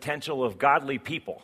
potential 0.00 0.42
of 0.42 0.56
godly 0.56 0.96
people. 0.96 1.42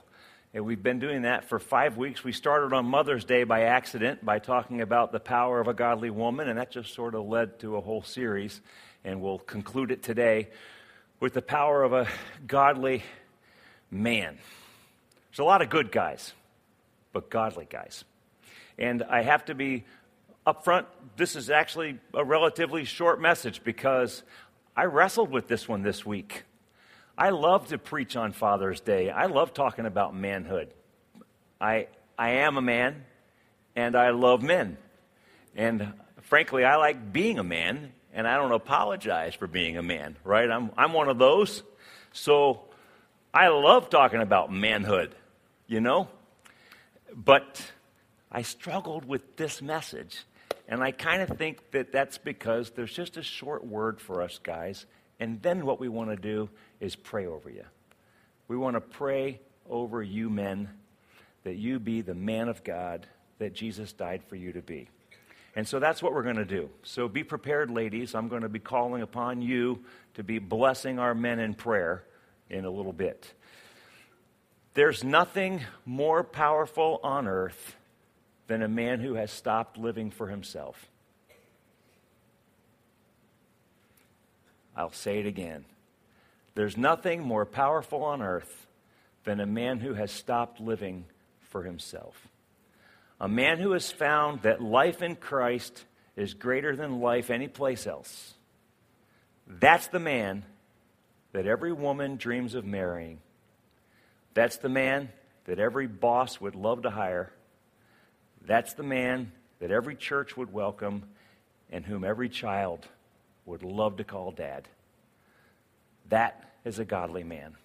And 0.54 0.64
we've 0.64 0.82
been 0.82 0.98
doing 0.98 1.22
that 1.22 1.46
for 1.46 1.58
five 1.58 1.98
weeks. 1.98 2.24
We 2.24 2.32
started 2.32 2.72
on 2.72 2.86
Mother's 2.86 3.26
Day 3.26 3.44
by 3.44 3.64
accident 3.64 4.24
by 4.24 4.38
talking 4.38 4.80
about 4.80 5.12
the 5.12 5.20
power 5.20 5.60
of 5.60 5.68
a 5.68 5.74
godly 5.74 6.08
woman, 6.08 6.48
and 6.48 6.58
that 6.58 6.70
just 6.70 6.94
sort 6.94 7.14
of 7.14 7.26
led 7.26 7.58
to 7.58 7.76
a 7.76 7.82
whole 7.82 8.02
series. 8.02 8.62
And 9.04 9.20
we'll 9.20 9.40
conclude 9.40 9.90
it 9.90 10.02
today 10.02 10.48
with 11.20 11.34
the 11.34 11.42
power 11.42 11.82
of 11.82 11.92
a 11.92 12.08
godly 12.46 13.02
man. 13.90 14.38
There's 15.30 15.40
a 15.40 15.44
lot 15.44 15.60
of 15.60 15.68
good 15.68 15.92
guys, 15.92 16.32
but 17.12 17.28
godly 17.28 17.66
guys. 17.68 18.04
And 18.78 19.02
I 19.02 19.20
have 19.20 19.44
to 19.44 19.54
be 19.54 19.84
upfront, 20.46 20.86
this 21.18 21.36
is 21.36 21.50
actually 21.50 21.98
a 22.14 22.24
relatively 22.24 22.86
short 22.86 23.20
message 23.20 23.62
because 23.62 24.22
I 24.74 24.84
wrestled 24.84 25.30
with 25.30 25.46
this 25.46 25.68
one 25.68 25.82
this 25.82 26.06
week. 26.06 26.44
I 27.18 27.30
love 27.30 27.68
to 27.68 27.78
preach 27.78 28.14
on 28.14 28.32
Father's 28.32 28.80
Day. 28.80 29.08
I 29.10 29.26
love 29.26 29.54
talking 29.54 29.86
about 29.86 30.14
manhood. 30.14 30.68
I, 31.58 31.88
I 32.18 32.30
am 32.30 32.58
a 32.58 32.62
man, 32.62 33.04
and 33.74 33.96
I 33.96 34.10
love 34.10 34.42
men. 34.42 34.76
And 35.54 35.94
frankly, 36.22 36.64
I 36.64 36.76
like 36.76 37.14
being 37.14 37.38
a 37.38 37.44
man, 37.44 37.92
and 38.12 38.28
I 38.28 38.36
don't 38.36 38.52
apologize 38.52 39.34
for 39.34 39.46
being 39.46 39.78
a 39.78 39.82
man, 39.82 40.16
right? 40.24 40.50
I'm, 40.50 40.70
I'm 40.76 40.92
one 40.92 41.08
of 41.08 41.18
those. 41.18 41.62
So 42.12 42.64
I 43.32 43.48
love 43.48 43.88
talking 43.88 44.20
about 44.20 44.52
manhood, 44.52 45.14
you 45.66 45.80
know? 45.80 46.08
But 47.14 47.64
I 48.30 48.42
struggled 48.42 49.06
with 49.06 49.36
this 49.36 49.62
message. 49.62 50.24
And 50.68 50.82
I 50.82 50.90
kind 50.90 51.22
of 51.22 51.38
think 51.38 51.70
that 51.70 51.92
that's 51.92 52.18
because 52.18 52.72
there's 52.72 52.92
just 52.92 53.16
a 53.16 53.22
short 53.22 53.64
word 53.64 54.02
for 54.02 54.20
us 54.20 54.38
guys. 54.42 54.84
And 55.18 55.40
then 55.40 55.64
what 55.64 55.80
we 55.80 55.88
want 55.88 56.10
to 56.10 56.16
do 56.16 56.50
is 56.80 56.96
pray 56.96 57.26
over 57.26 57.50
you. 57.50 57.64
We 58.48 58.56
want 58.56 58.74
to 58.74 58.80
pray 58.80 59.40
over 59.68 60.02
you 60.02 60.30
men 60.30 60.68
that 61.44 61.56
you 61.56 61.78
be 61.78 62.00
the 62.00 62.14
man 62.14 62.48
of 62.48 62.64
God 62.64 63.06
that 63.38 63.54
Jesus 63.54 63.92
died 63.92 64.22
for 64.24 64.36
you 64.36 64.52
to 64.52 64.62
be. 64.62 64.88
And 65.54 65.66
so 65.66 65.78
that's 65.78 66.02
what 66.02 66.12
we're 66.12 66.22
going 66.22 66.36
to 66.36 66.44
do. 66.44 66.68
So 66.82 67.08
be 67.08 67.24
prepared, 67.24 67.70
ladies. 67.70 68.14
I'm 68.14 68.28
going 68.28 68.42
to 68.42 68.48
be 68.48 68.58
calling 68.58 69.02
upon 69.02 69.40
you 69.40 69.84
to 70.14 70.22
be 70.22 70.38
blessing 70.38 70.98
our 70.98 71.14
men 71.14 71.38
in 71.38 71.54
prayer 71.54 72.04
in 72.50 72.64
a 72.64 72.70
little 72.70 72.92
bit. 72.92 73.32
There's 74.74 75.02
nothing 75.02 75.62
more 75.86 76.22
powerful 76.22 77.00
on 77.02 77.26
earth 77.26 77.76
than 78.46 78.62
a 78.62 78.68
man 78.68 79.00
who 79.00 79.14
has 79.14 79.30
stopped 79.30 79.78
living 79.78 80.10
for 80.10 80.28
himself. 80.28 80.88
I'll 84.76 84.92
say 84.92 85.20
it 85.20 85.26
again. 85.26 85.64
There's 86.56 86.78
nothing 86.78 87.22
more 87.22 87.44
powerful 87.44 88.02
on 88.02 88.22
earth 88.22 88.66
than 89.24 89.40
a 89.40 89.46
man 89.46 89.78
who 89.78 89.92
has 89.92 90.10
stopped 90.10 90.58
living 90.58 91.04
for 91.42 91.62
himself. 91.62 92.28
A 93.20 93.28
man 93.28 93.58
who 93.58 93.72
has 93.72 93.92
found 93.92 94.40
that 94.40 94.62
life 94.62 95.02
in 95.02 95.16
Christ 95.16 95.84
is 96.16 96.32
greater 96.32 96.74
than 96.74 97.00
life 97.00 97.28
anyplace 97.28 97.86
else. 97.86 98.32
That's 99.46 99.88
the 99.88 100.00
man 100.00 100.44
that 101.32 101.46
every 101.46 101.74
woman 101.74 102.16
dreams 102.16 102.54
of 102.54 102.64
marrying. 102.64 103.18
That's 104.32 104.56
the 104.56 104.70
man 104.70 105.10
that 105.44 105.58
every 105.58 105.86
boss 105.86 106.40
would 106.40 106.54
love 106.54 106.82
to 106.82 106.90
hire. 106.90 107.30
That's 108.46 108.72
the 108.72 108.82
man 108.82 109.30
that 109.60 109.70
every 109.70 109.94
church 109.94 110.38
would 110.38 110.54
welcome 110.54 111.02
and 111.70 111.84
whom 111.84 112.02
every 112.02 112.30
child 112.30 112.86
would 113.44 113.62
love 113.62 113.98
to 113.98 114.04
call 114.04 114.30
dad. 114.30 114.66
That 116.08 116.52
is 116.64 116.78
a 116.78 116.84
godly 116.84 117.24
man. 117.24 117.56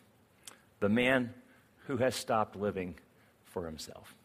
The 0.80 0.90
man 0.90 1.34
who 1.88 1.98
has 1.98 2.16
stopped 2.16 2.56
living 2.56 2.96
for 3.46 3.66
himself. 3.66 4.16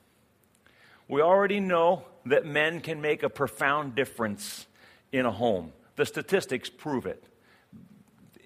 We 1.09 1.20
already 1.20 1.61
know 1.61 2.05
that 2.27 2.44
men 2.44 2.81
can 2.81 3.00
make 3.00 3.22
a 3.22 3.28
profound 3.28 3.94
difference 3.94 4.66
in 5.12 5.25
a 5.27 5.31
home. 5.31 5.72
The 5.97 6.06
statistics 6.06 6.69
prove 6.69 7.06
it. 7.06 7.22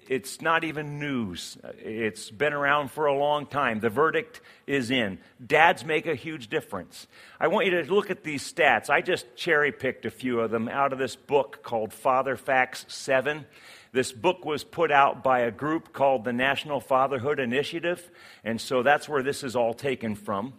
It's 0.07 0.41
not 0.41 0.63
even 0.63 0.99
news. 0.99 1.57
It's 1.79 2.29
been 2.31 2.51
around 2.51 2.91
for 2.91 3.05
a 3.05 3.17
long 3.17 3.45
time. 3.45 3.79
The 3.79 3.89
verdict 3.89 4.41
is 4.67 4.91
in. 4.91 5.19
Dads 5.45 5.85
make 5.85 6.05
a 6.05 6.15
huge 6.15 6.49
difference. 6.49 7.07
I 7.39 7.47
want 7.47 7.65
you 7.65 7.81
to 7.81 7.93
look 7.93 8.11
at 8.11 8.23
these 8.23 8.51
stats. 8.51 8.89
I 8.89 9.01
just 9.01 9.25
cherry 9.37 9.71
picked 9.71 10.05
a 10.05 10.11
few 10.11 10.41
of 10.41 10.51
them 10.51 10.67
out 10.67 10.91
of 10.91 10.99
this 10.99 11.15
book 11.15 11.63
called 11.63 11.93
Father 11.93 12.35
Facts 12.35 12.85
7. 12.89 13.45
This 13.93 14.13
book 14.13 14.45
was 14.45 14.63
put 14.63 14.91
out 14.91 15.23
by 15.23 15.39
a 15.39 15.51
group 15.51 15.91
called 15.91 16.23
the 16.23 16.31
National 16.31 16.79
Fatherhood 16.79 17.39
Initiative, 17.39 18.09
and 18.43 18.59
so 18.59 18.83
that's 18.83 19.09
where 19.09 19.21
this 19.21 19.43
is 19.43 19.55
all 19.55 19.73
taken 19.73 20.15
from. 20.15 20.53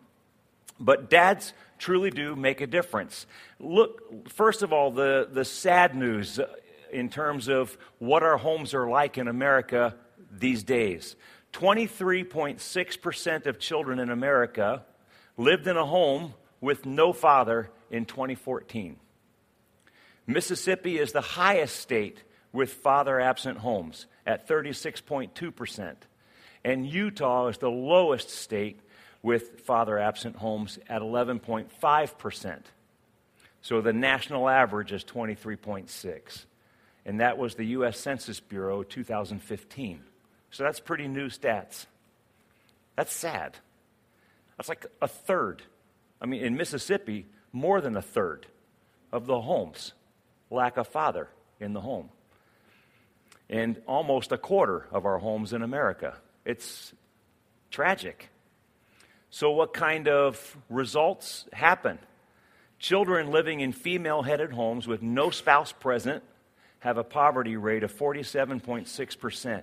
But 0.78 1.08
dads 1.08 1.54
truly 1.78 2.10
do 2.10 2.36
make 2.36 2.60
a 2.60 2.66
difference. 2.66 3.26
Look, 3.58 4.28
first 4.28 4.62
of 4.62 4.72
all, 4.72 4.90
the, 4.90 5.28
the 5.30 5.44
sad 5.44 5.94
news 5.94 6.38
uh, 6.38 6.46
in 6.92 7.08
terms 7.08 7.48
of 7.48 7.76
what 7.98 8.22
our 8.22 8.36
homes 8.36 8.74
are 8.74 8.88
like 8.88 9.16
in 9.16 9.28
America 9.28 9.96
these 10.30 10.62
days. 10.62 11.16
23.6% 11.54 13.46
of 13.46 13.58
children 13.58 13.98
in 13.98 14.10
America 14.10 14.84
lived 15.36 15.66
in 15.66 15.76
a 15.76 15.86
home 15.86 16.34
with 16.60 16.84
no 16.84 17.12
father 17.12 17.70
in 17.90 18.04
2014. 18.04 18.96
Mississippi 20.26 20.98
is 20.98 21.12
the 21.12 21.20
highest 21.20 21.76
state 21.76 22.22
with 22.52 22.72
father 22.72 23.20
absent 23.20 23.58
homes 23.58 24.06
at 24.26 24.46
36.2%. 24.46 25.94
And 26.64 26.86
Utah 26.86 27.48
is 27.48 27.58
the 27.58 27.70
lowest 27.70 28.30
state 28.30 28.80
with 29.22 29.60
father 29.60 29.98
absent 29.98 30.36
homes 30.36 30.78
at 30.88 31.02
11.5%. 31.02 32.58
So 33.62 33.80
the 33.80 33.92
national 33.92 34.48
average 34.48 34.92
is 34.92 35.04
23.6. 35.04 36.44
And 37.04 37.20
that 37.20 37.38
was 37.38 37.54
the 37.54 37.64
US 37.66 37.98
Census 37.98 38.40
Bureau 38.40 38.82
2015. 38.82 40.02
So 40.50 40.64
that's 40.64 40.80
pretty 40.80 41.08
new 41.08 41.28
stats. 41.28 41.86
That's 42.96 43.12
sad. 43.12 43.56
That's 44.56 44.68
like 44.68 44.86
a 45.00 45.08
third. 45.08 45.62
I 46.20 46.26
mean, 46.26 46.42
in 46.42 46.56
Mississippi, 46.56 47.26
more 47.52 47.80
than 47.80 47.96
a 47.96 48.02
third 48.02 48.46
of 49.10 49.26
the 49.26 49.40
homes 49.40 49.92
lack 50.50 50.76
a 50.76 50.84
father 50.84 51.28
in 51.58 51.72
the 51.72 51.80
home 51.80 52.10
in 53.52 53.76
almost 53.86 54.32
a 54.32 54.38
quarter 54.38 54.88
of 54.90 55.04
our 55.04 55.18
homes 55.18 55.52
in 55.52 55.62
America. 55.62 56.16
It's 56.44 56.94
tragic. 57.70 58.30
So, 59.30 59.50
what 59.50 59.74
kind 59.74 60.08
of 60.08 60.56
results 60.68 61.46
happen? 61.52 61.98
Children 62.78 63.30
living 63.30 63.60
in 63.60 63.72
female 63.72 64.22
headed 64.22 64.52
homes 64.52 64.88
with 64.88 65.02
no 65.02 65.30
spouse 65.30 65.70
present 65.70 66.24
have 66.80 66.96
a 66.96 67.04
poverty 67.04 67.56
rate 67.56 67.84
of 67.84 67.96
47.6%, 67.96 69.62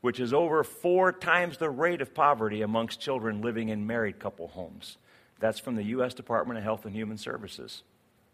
which 0.00 0.20
is 0.20 0.32
over 0.32 0.64
four 0.64 1.12
times 1.12 1.58
the 1.58 1.68
rate 1.68 2.00
of 2.00 2.14
poverty 2.14 2.62
amongst 2.62 3.00
children 3.00 3.42
living 3.42 3.68
in 3.68 3.86
married 3.86 4.18
couple 4.18 4.48
homes. 4.48 4.96
That's 5.40 5.58
from 5.58 5.74
the 5.74 5.84
U.S. 5.84 6.14
Department 6.14 6.56
of 6.56 6.64
Health 6.64 6.86
and 6.86 6.94
Human 6.94 7.18
Services. 7.18 7.82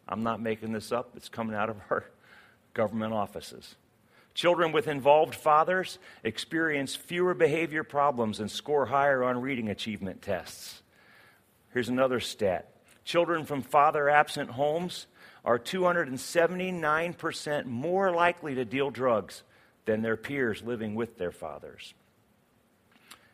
I'm 0.06 0.22
not 0.22 0.40
making 0.40 0.72
this 0.72 0.92
up, 0.92 1.10
it's 1.16 1.30
coming 1.30 1.56
out 1.56 1.70
of 1.70 1.76
our 1.90 2.04
government 2.74 3.14
offices. 3.14 3.74
Children 4.34 4.72
with 4.72 4.88
involved 4.88 5.34
fathers 5.34 5.98
experience 6.24 6.96
fewer 6.96 7.34
behavior 7.34 7.84
problems 7.84 8.40
and 8.40 8.50
score 8.50 8.86
higher 8.86 9.22
on 9.22 9.40
reading 9.40 9.68
achievement 9.68 10.22
tests. 10.22 10.82
Here's 11.72 11.88
another 11.88 12.20
stat 12.20 12.70
children 13.04 13.44
from 13.44 13.62
father 13.62 14.08
absent 14.08 14.50
homes 14.50 15.06
are 15.44 15.58
279% 15.58 17.66
more 17.66 18.10
likely 18.10 18.54
to 18.54 18.64
deal 18.64 18.90
drugs 18.90 19.42
than 19.84 20.00
their 20.00 20.16
peers 20.16 20.62
living 20.62 20.94
with 20.94 21.18
their 21.18 21.32
fathers. 21.32 21.92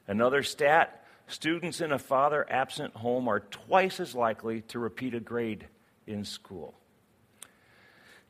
Another 0.09 0.43
stat 0.43 1.05
students 1.28 1.80
in 1.80 1.92
a 1.92 1.98
father 1.98 2.45
absent 2.51 2.95
home 2.95 3.28
are 3.28 3.41
twice 3.41 4.01
as 4.01 4.15
likely 4.15 4.63
to 4.63 4.80
repeat 4.80 5.15
a 5.15 5.21
grade 5.21 5.69
in 6.07 6.24
school. 6.24 6.74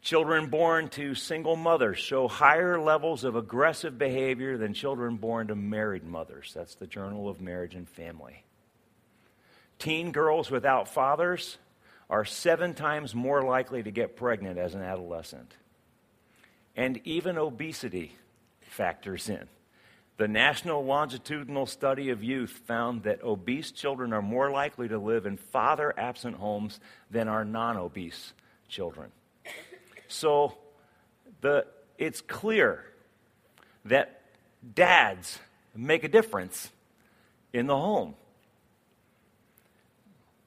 Children 0.02 0.47
born 0.47 0.88
to 0.91 1.14
single 1.14 1.56
mothers 1.56 1.99
show 1.99 2.26
higher 2.26 2.81
levels 2.81 3.23
of 3.23 3.37
aggressive 3.37 3.99
behavior 3.99 4.56
than 4.56 4.73
children 4.73 5.17
born 5.17 5.49
to 5.49 5.55
married 5.55 6.05
mothers. 6.05 6.52
That's 6.55 6.75
the 6.75 6.87
Journal 6.87 7.29
of 7.29 7.41
Marriage 7.41 7.75
and 7.75 7.88
Family. 7.88 8.44
Teen 9.79 10.11
girls 10.11 10.50
without 10.50 10.88
fathers 10.88 11.58
are 12.08 12.25
seven 12.25 12.75
times 12.75 13.14
more 13.14 13.43
likely 13.43 13.82
to 13.82 13.91
get 13.91 14.17
pregnant 14.17 14.58
as 14.58 14.75
an 14.75 14.82
adolescent. 14.82 15.55
And 16.75 17.00
even 17.05 17.37
obesity 17.37 18.17
factors 18.62 19.29
in. 19.29 19.49
The 20.17 20.29
National 20.29 20.85
Longitudinal 20.85 21.67
Study 21.67 22.11
of 22.11 22.25
Youth 22.25 22.61
found 22.67 23.05
that 23.05 23.23
obese 23.23 23.70
children 23.70 24.12
are 24.12 24.23
more 24.23 24.50
likely 24.50 24.88
to 24.88 24.99
live 24.99 25.25
in 25.26 25.37
father 25.37 25.94
absent 25.96 26.37
homes 26.37 26.81
than 27.11 27.29
are 27.29 27.44
non 27.44 27.76
obese 27.76 28.32
children. 28.69 29.11
So 30.11 30.59
the, 31.41 31.67
it's 31.97 32.21
clear 32.21 32.85
that 33.85 34.23
dads 34.75 35.39
make 35.75 36.05
a 36.05 36.09
difference 36.09 36.71
in 37.53 37.67
the 37.67 37.77
home. 37.77 38.15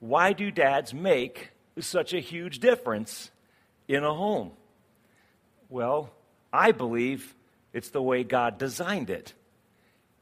Why 0.00 0.34
do 0.34 0.50
dads 0.50 0.92
make 0.92 1.50
such 1.78 2.12
a 2.12 2.20
huge 2.20 2.58
difference 2.58 3.30
in 3.88 4.04
a 4.04 4.14
home? 4.14 4.52
Well, 5.70 6.10
I 6.52 6.72
believe 6.72 7.34
it's 7.72 7.90
the 7.90 8.02
way 8.02 8.22
God 8.22 8.58
designed 8.58 9.08
it. 9.08 9.32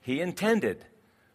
He 0.00 0.21
intended 0.21 0.85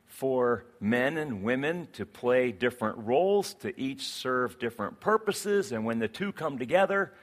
for 0.05 0.65
men 0.79 1.17
and 1.17 1.43
women 1.43 1.89
to 1.93 2.05
play 2.05 2.51
different 2.53 2.97
roles, 2.99 3.53
to 3.55 3.79
each 3.79 4.07
serve 4.07 4.57
different 4.57 5.01
purposes, 5.01 5.73
and 5.73 5.85
when 5.85 5.99
the 5.99 6.07
two 6.07 6.31
come 6.31 6.57
together, 6.57 7.13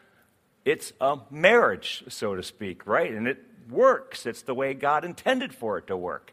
it's 0.65 0.93
a 1.01 1.19
marriage, 1.31 2.05
so 2.09 2.35
to 2.35 2.43
speak, 2.43 2.87
right? 2.87 3.13
And 3.13 3.29
it 3.29 3.39
works. 3.69 4.27
It's 4.27 4.43
the 4.43 4.55
way 4.55 4.75
God 4.75 5.05
intended 5.05 5.55
for 5.55 5.79
it 5.79 5.89
to 5.89 5.97
work. 5.97 6.33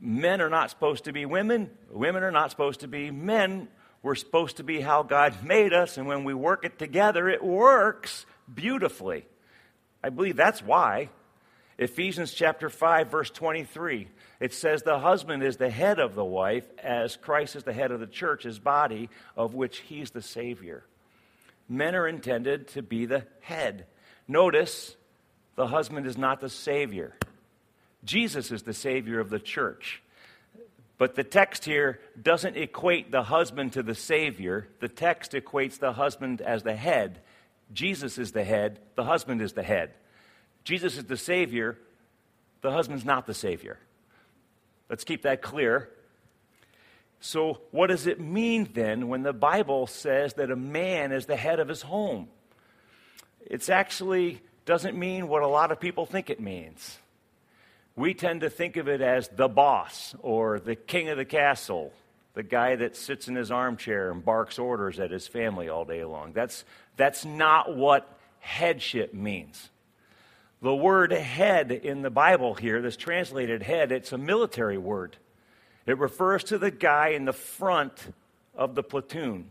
Men 0.00 0.40
are 0.40 0.50
not 0.50 0.70
supposed 0.70 1.04
to 1.04 1.12
be 1.12 1.24
women, 1.24 1.70
women 1.90 2.22
are 2.22 2.32
not 2.32 2.50
supposed 2.50 2.80
to 2.80 2.88
be 2.88 3.10
men. 3.10 3.68
We're 4.02 4.16
supposed 4.16 4.58
to 4.58 4.64
be 4.64 4.82
how 4.82 5.02
God 5.02 5.44
made 5.44 5.72
us, 5.72 5.96
and 5.96 6.06
when 6.06 6.24
we 6.24 6.34
work 6.34 6.66
it 6.66 6.78
together, 6.78 7.26
it 7.26 7.42
works 7.42 8.26
beautifully. 8.52 9.24
I 10.02 10.10
believe 10.10 10.36
that's 10.36 10.62
why. 10.62 11.08
Ephesians 11.78 12.32
chapter 12.32 12.68
5 12.68 13.10
verse 13.10 13.30
23 13.30 14.06
it 14.38 14.52
says 14.52 14.82
the 14.82 14.98
husband 14.98 15.42
is 15.42 15.56
the 15.56 15.70
head 15.70 15.98
of 15.98 16.14
the 16.14 16.24
wife 16.24 16.66
as 16.78 17.16
Christ 17.16 17.56
is 17.56 17.64
the 17.64 17.72
head 17.72 17.90
of 17.90 17.98
the 17.98 18.06
church 18.06 18.44
his 18.44 18.60
body 18.60 19.08
of 19.36 19.54
which 19.54 19.78
he's 19.78 20.10
the 20.10 20.22
savior. 20.22 20.84
Men 21.68 21.94
are 21.94 22.06
intended 22.06 22.68
to 22.68 22.82
be 22.82 23.06
the 23.06 23.24
head. 23.40 23.86
Notice 24.28 24.96
the 25.56 25.66
husband 25.66 26.06
is 26.06 26.18
not 26.18 26.40
the 26.40 26.48
savior. 26.48 27.16
Jesus 28.04 28.50
is 28.50 28.62
the 28.62 28.74
savior 28.74 29.20
of 29.20 29.30
the 29.30 29.38
church. 29.38 30.02
But 30.98 31.14
the 31.14 31.24
text 31.24 31.64
here 31.64 32.00
doesn't 32.20 32.56
equate 32.56 33.10
the 33.10 33.24
husband 33.24 33.72
to 33.72 33.82
the 33.82 33.94
savior. 33.94 34.68
The 34.80 34.88
text 34.88 35.32
equates 35.32 35.78
the 35.78 35.92
husband 35.92 36.40
as 36.40 36.62
the 36.62 36.76
head 36.76 37.20
Jesus 37.72 38.18
is 38.18 38.32
the 38.32 38.44
head, 38.44 38.78
the 38.94 39.04
husband 39.04 39.40
is 39.40 39.52
the 39.52 39.62
head. 39.62 39.90
Jesus 40.64 40.96
is 40.96 41.04
the 41.04 41.16
Savior, 41.16 41.78
the 42.62 42.70
husband's 42.70 43.04
not 43.04 43.26
the 43.26 43.34
Savior. 43.34 43.78
Let's 44.88 45.04
keep 45.04 45.22
that 45.22 45.42
clear. 45.42 45.90
So, 47.26 47.62
what 47.70 47.86
does 47.86 48.06
it 48.06 48.20
mean 48.20 48.68
then 48.74 49.08
when 49.08 49.22
the 49.22 49.32
Bible 49.32 49.86
says 49.86 50.34
that 50.34 50.50
a 50.50 50.56
man 50.56 51.10
is 51.10 51.24
the 51.24 51.36
head 51.36 51.58
of 51.58 51.68
his 51.68 51.80
home? 51.80 52.28
It 53.46 53.70
actually 53.70 54.42
doesn't 54.66 54.94
mean 54.94 55.26
what 55.26 55.42
a 55.42 55.46
lot 55.46 55.72
of 55.72 55.80
people 55.80 56.04
think 56.04 56.28
it 56.28 56.38
means. 56.38 56.98
We 57.96 58.12
tend 58.12 58.42
to 58.42 58.50
think 58.50 58.76
of 58.76 58.88
it 58.90 59.00
as 59.00 59.28
the 59.28 59.48
boss 59.48 60.14
or 60.20 60.60
the 60.60 60.76
king 60.76 61.08
of 61.08 61.16
the 61.16 61.24
castle 61.24 61.94
the 62.34 62.42
guy 62.42 62.76
that 62.76 62.94
sits 62.94 63.26
in 63.26 63.36
his 63.36 63.50
armchair 63.50 64.10
and 64.10 64.22
barks 64.22 64.58
orders 64.58 65.00
at 65.00 65.10
his 65.10 65.26
family 65.26 65.70
all 65.70 65.86
day 65.86 66.04
long. 66.04 66.34
That's, 66.34 66.62
that's 66.98 67.24
not 67.24 67.74
what 67.74 68.18
headship 68.40 69.14
means. 69.14 69.70
The 70.60 70.74
word 70.74 71.10
head 71.10 71.72
in 71.72 72.02
the 72.02 72.10
Bible 72.10 72.52
here, 72.52 72.82
this 72.82 72.98
translated 72.98 73.62
head, 73.62 73.92
it's 73.92 74.12
a 74.12 74.18
military 74.18 74.76
word. 74.76 75.16
It 75.86 75.98
refers 75.98 76.44
to 76.44 76.58
the 76.58 76.70
guy 76.70 77.08
in 77.08 77.24
the 77.24 77.32
front 77.32 78.12
of 78.54 78.74
the 78.74 78.82
platoon. 78.82 79.50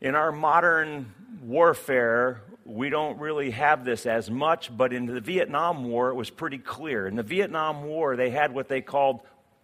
In 0.00 0.14
our 0.14 0.32
modern 0.32 1.12
warfare, 1.42 2.42
we 2.64 2.90
don't 2.90 3.18
really 3.18 3.50
have 3.50 3.84
this 3.84 4.06
as 4.06 4.30
much, 4.30 4.74
but 4.76 4.92
in 4.92 5.06
the 5.06 5.20
Vietnam 5.20 5.84
War, 5.84 6.10
it 6.10 6.14
was 6.14 6.30
pretty 6.30 6.58
clear. 6.58 7.06
In 7.06 7.16
the 7.16 7.22
Vietnam 7.22 7.84
War, 7.84 8.16
they 8.16 8.30
had 8.30 8.52
what 8.54 8.68
they 8.68 8.80
called 8.80 9.20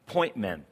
point 0.06 0.36
men 0.36 0.64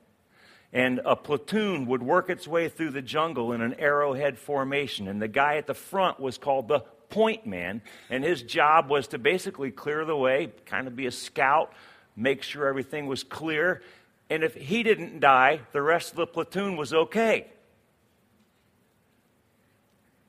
and 0.73 1.01
a 1.05 1.17
platoon 1.17 1.87
would 1.87 2.03
work 2.03 2.31
its 2.31 2.47
way 2.47 2.69
through 2.69 2.91
the 2.91 3.03
jungle 3.03 3.53
in 3.53 3.61
an 3.61 3.75
arrowhead 3.79 4.39
formation. 4.39 5.09
And 5.09 5.21
the 5.21 5.29
guy 5.29 5.57
at 5.57 5.67
the 5.67 5.75
front 5.75 6.21
was 6.21 6.39
called 6.39 6.69
the 6.69 6.81
point 7.09 7.45
man, 7.45 7.83
and 8.09 8.23
his 8.23 8.43
job 8.43 8.89
was 8.89 9.09
to 9.09 9.19
basically 9.19 9.73
clear 9.73 10.05
the 10.05 10.17
way, 10.17 10.53
kind 10.67 10.87
of 10.87 10.95
be 10.95 11.07
a 11.07 11.11
scout, 11.11 11.73
make 12.15 12.43
sure 12.43 12.69
everything 12.69 13.07
was 13.07 13.25
clear. 13.25 13.83
And 14.31 14.45
if 14.45 14.55
he 14.55 14.85
didn't 14.85 15.19
die, 15.19 15.61
the 15.73 15.83
rest 15.83 16.13
of 16.13 16.17
the 16.17 16.27
platoon 16.27 16.77
was 16.77 16.95
okay. 16.95 17.49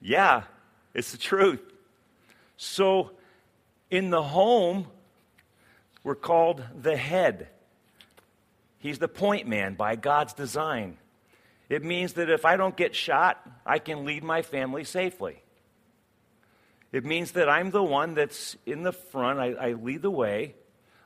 Yeah, 0.02 0.44
it's 0.96 1.12
the 1.12 1.20
truth. 1.20 1.62
So 2.58 3.12
in 3.92 4.10
the 4.10 4.24
home, 4.24 4.88
we're 6.04 6.16
called 6.16 6.64
the 6.76 6.98
head. 6.98 7.48
He's 8.80 8.98
the 8.98 9.08
point 9.08 9.48
man 9.48 9.76
by 9.76 9.96
God's 9.96 10.34
design. 10.34 10.98
It 11.70 11.84
means 11.84 12.14
that 12.14 12.30
if 12.30 12.44
I 12.44 12.58
don't 12.58 12.76
get 12.76 12.96
shot, 12.96 13.48
I 13.66 13.78
can 13.78 14.04
lead 14.04 14.24
my 14.24 14.42
family 14.42 14.84
safely. 14.84 15.42
It 16.92 17.06
means 17.06 17.34
that 17.34 17.48
I'm 17.48 17.70
the 17.70 17.84
one 17.84 18.16
that's 18.16 18.58
in 18.66 18.82
the 18.82 18.92
front. 18.92 19.40
I, 19.40 19.52
I, 19.54 19.74
lead 19.74 20.02
the 20.02 20.12
way, 20.12 20.56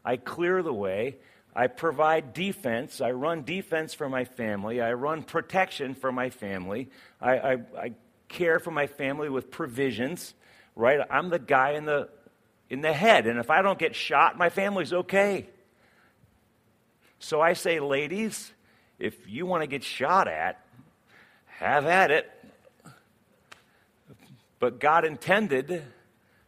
I 0.03 0.17
clear 0.17 0.63
the 0.63 0.73
way, 0.73 1.17
I 1.55 1.67
provide 1.67 2.33
defense, 2.33 2.99
I 2.99 3.11
run 3.11 3.43
defense 3.43 3.93
for 3.93 4.09
my 4.09 4.25
family, 4.25 4.81
I 4.81 4.93
run 4.93 5.23
protection 5.23 5.95
for 5.95 6.11
my 6.11 6.29
family, 6.29 6.89
I, 7.21 7.37
I, 7.37 7.53
I 7.77 7.91
care 8.27 8.59
for 8.59 8.71
my 8.71 8.87
family 8.87 9.29
with 9.29 9.51
provisions, 9.51 10.33
right? 10.75 10.99
I'm 11.09 11.29
the 11.29 11.39
guy 11.39 11.71
in 11.71 11.85
the, 11.85 12.09
in 12.69 12.81
the 12.81 12.91
head, 12.91 13.25
and 13.25 13.39
if 13.39 13.49
I 13.49 13.61
don't 13.61 13.79
get 13.79 13.95
shot, 13.95 14.37
my 14.37 14.49
family's 14.49 14.91
okay. 14.91 15.47
So 17.19 17.39
I 17.39 17.53
say, 17.53 17.79
ladies, 17.79 18.51
if 18.99 19.27
you 19.27 19.45
want 19.45 19.63
to 19.63 19.67
get 19.67 19.83
shot 19.83 20.27
at, 20.27 20.61
have 21.45 21.85
at 21.85 22.11
it. 22.11 22.29
But 24.59 24.79
God 24.79 25.05
intended 25.05 25.83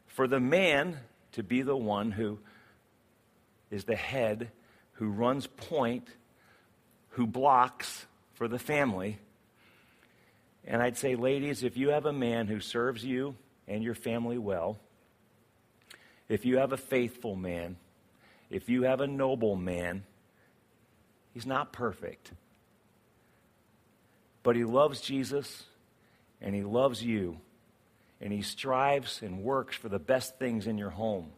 for 0.08 0.28
the 0.28 0.40
man 0.40 0.98
to 1.34 1.44
be 1.44 1.62
the 1.62 1.78
one 1.78 2.12
who 2.12 2.40
is 3.70 3.86
the 3.86 3.96
head, 3.96 4.52
who 4.98 5.10
runs 5.10 5.48
point, 5.48 6.08
who 7.10 7.26
blocks 7.26 8.06
for 8.34 8.48
the 8.48 8.60
family. 8.60 9.18
And 10.66 10.82
I'd 10.82 10.98
say, 10.98 11.16
ladies, 11.16 11.64
if 11.64 11.78
you 11.78 11.90
have 11.90 12.06
a 12.06 12.14
man 12.14 12.48
who 12.48 12.60
serves 12.60 13.04
you 13.04 13.36
and 13.68 13.84
your 13.84 13.96
family 13.96 14.38
well, 14.38 14.78
if 16.30 16.46
you 16.46 16.58
have 16.58 16.74
a 16.74 16.78
faithful 16.78 17.36
man, 17.36 17.78
if 18.50 18.70
you 18.70 18.84
have 18.84 19.02
a 19.02 19.08
noble 19.08 19.56
man, 19.56 20.04
He's 21.38 21.46
not 21.46 21.72
perfect. 21.72 22.32
But 24.42 24.56
he 24.56 24.64
loves 24.64 25.02
Jesus 25.02 25.66
and 26.42 26.56
he 26.56 26.64
loves 26.64 27.04
you. 27.04 27.38
And 28.20 28.34
he 28.34 28.42
strives 28.42 29.22
and 29.22 29.44
works 29.44 29.76
for 29.76 29.88
the 29.88 30.00
best 30.00 30.40
things 30.40 30.66
in 30.66 30.80
your 30.80 30.90
home. 30.90 31.30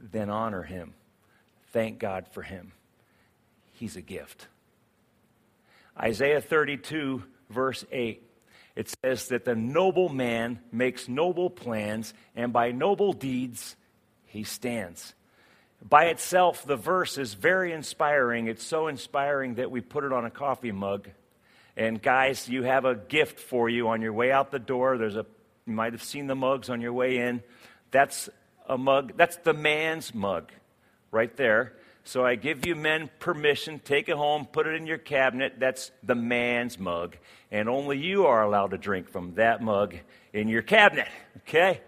Then 0.00 0.30
honor 0.30 0.62
him. 0.62 0.94
Thank 1.74 1.98
God 1.98 2.28
for 2.30 2.42
him. 2.42 2.70
He's 3.72 3.96
a 3.96 4.00
gift. 4.00 4.46
Isaiah 6.00 6.40
32, 6.40 7.24
verse 7.50 7.84
8. 7.90 8.22
It 8.76 8.94
says 9.02 9.26
that 9.28 9.44
the 9.44 9.56
noble 9.56 10.08
man 10.08 10.60
makes 10.70 11.08
noble 11.08 11.50
plans, 11.50 12.14
and 12.36 12.52
by 12.52 12.70
noble 12.70 13.12
deeds 13.12 13.74
he 14.24 14.44
stands. 14.44 15.14
By 15.82 16.04
itself, 16.04 16.64
the 16.64 16.76
verse 16.76 17.18
is 17.18 17.34
very 17.34 17.72
inspiring. 17.72 18.46
It's 18.46 18.62
so 18.62 18.86
inspiring 18.86 19.56
that 19.56 19.72
we 19.72 19.80
put 19.80 20.04
it 20.04 20.12
on 20.12 20.24
a 20.24 20.30
coffee 20.30 20.70
mug. 20.70 21.08
And 21.76 22.00
guys, 22.00 22.48
you 22.48 22.62
have 22.62 22.84
a 22.84 22.94
gift 22.94 23.40
for 23.40 23.68
you 23.68 23.88
on 23.88 24.00
your 24.00 24.12
way 24.12 24.30
out 24.30 24.52
the 24.52 24.60
door. 24.60 24.96
There's 24.96 25.16
a 25.16 25.26
you 25.66 25.72
might 25.72 25.92
have 25.92 26.04
seen 26.04 26.28
the 26.28 26.36
mugs 26.36 26.70
on 26.70 26.80
your 26.80 26.92
way 26.92 27.16
in. 27.18 27.42
That's 27.90 28.28
a 28.68 28.78
mug. 28.78 29.14
That's 29.16 29.38
the 29.38 29.54
man's 29.54 30.14
mug 30.14 30.52
right 31.14 31.34
there. 31.36 31.72
So 32.06 32.26
I 32.26 32.34
give 32.34 32.66
you 32.66 32.74
men 32.74 33.08
permission, 33.18 33.78
take 33.78 34.10
it 34.10 34.16
home, 34.16 34.44
put 34.44 34.66
it 34.66 34.74
in 34.74 34.86
your 34.86 34.98
cabinet. 34.98 35.54
That's 35.58 35.90
the 36.02 36.14
man's 36.14 36.78
mug. 36.78 37.16
And 37.50 37.66
only 37.66 37.96
you 37.96 38.26
are 38.26 38.42
allowed 38.42 38.72
to 38.72 38.78
drink 38.78 39.08
from 39.08 39.36
that 39.36 39.62
mug 39.62 39.94
in 40.34 40.48
your 40.48 40.60
cabinet. 40.60 41.08
Okay? 41.38 41.80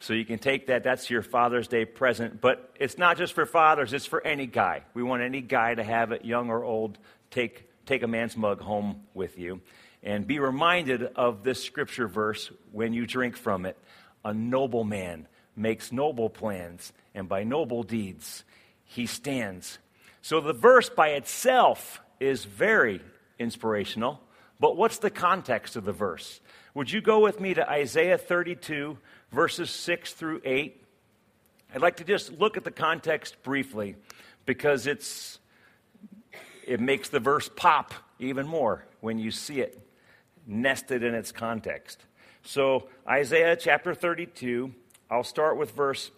So 0.00 0.14
you 0.14 0.24
can 0.24 0.40
take 0.40 0.66
that. 0.66 0.82
That's 0.82 1.08
your 1.10 1.22
Father's 1.22 1.68
Day 1.68 1.84
present. 1.84 2.40
But 2.40 2.74
it's 2.80 2.98
not 2.98 3.18
just 3.18 3.34
for 3.34 3.46
fathers, 3.46 3.92
it's 3.92 4.06
for 4.06 4.26
any 4.26 4.46
guy. 4.46 4.82
We 4.94 5.04
want 5.04 5.22
any 5.22 5.40
guy 5.40 5.76
to 5.76 5.84
have 5.84 6.10
it, 6.10 6.24
young 6.24 6.50
or 6.50 6.64
old. 6.64 6.98
Take, 7.30 7.68
take 7.86 8.02
a 8.02 8.08
man's 8.08 8.36
mug 8.36 8.60
home 8.60 9.02
with 9.14 9.38
you. 9.38 9.60
And 10.02 10.26
be 10.26 10.40
reminded 10.40 11.04
of 11.14 11.44
this 11.44 11.62
scripture 11.62 12.08
verse 12.08 12.50
when 12.72 12.92
you 12.92 13.06
drink 13.06 13.36
from 13.36 13.64
it. 13.64 13.78
A 14.24 14.34
noble 14.34 14.82
man 14.82 15.28
makes 15.56 15.92
noble 15.92 16.30
plans, 16.30 16.92
and 17.14 17.28
by 17.28 17.44
noble 17.44 17.82
deeds 17.82 18.44
he 18.84 19.06
stands. 19.06 19.78
So 20.20 20.40
the 20.40 20.52
verse 20.52 20.88
by 20.88 21.08
itself 21.10 22.00
is 22.20 22.44
very 22.44 23.00
inspirational. 23.38 24.20
But 24.60 24.76
what's 24.76 24.98
the 24.98 25.10
context 25.10 25.76
of 25.76 25.84
the 25.84 25.92
verse? 25.92 26.40
Would 26.74 26.90
you 26.90 27.00
go 27.00 27.20
with 27.20 27.40
me 27.40 27.54
to 27.54 27.68
Isaiah 27.68 28.18
32, 28.18 28.96
verses 29.32 29.70
6 29.70 30.12
through 30.12 30.42
8. 30.44 30.84
I'd 31.74 31.80
like 31.80 31.96
to 31.96 32.04
just 32.04 32.32
look 32.38 32.56
at 32.56 32.64
the 32.64 32.70
context 32.70 33.42
briefly 33.42 33.96
because 34.44 34.86
it's 34.86 35.38
it 36.64 36.80
makes 36.80 37.08
the 37.08 37.18
verse 37.18 37.50
pop 37.56 37.92
even 38.18 38.46
more 38.46 38.84
when 39.00 39.18
you 39.18 39.30
see 39.30 39.60
it 39.60 39.80
nested 40.46 41.02
in 41.02 41.14
its 41.14 41.32
context. 41.32 42.04
So, 42.44 42.88
Isaiah 43.08 43.56
chapter 43.56 43.94
32, 43.94 44.72
I'll 45.12 45.24
start 45.24 45.58
with 45.58 45.72
verse, 45.72 46.10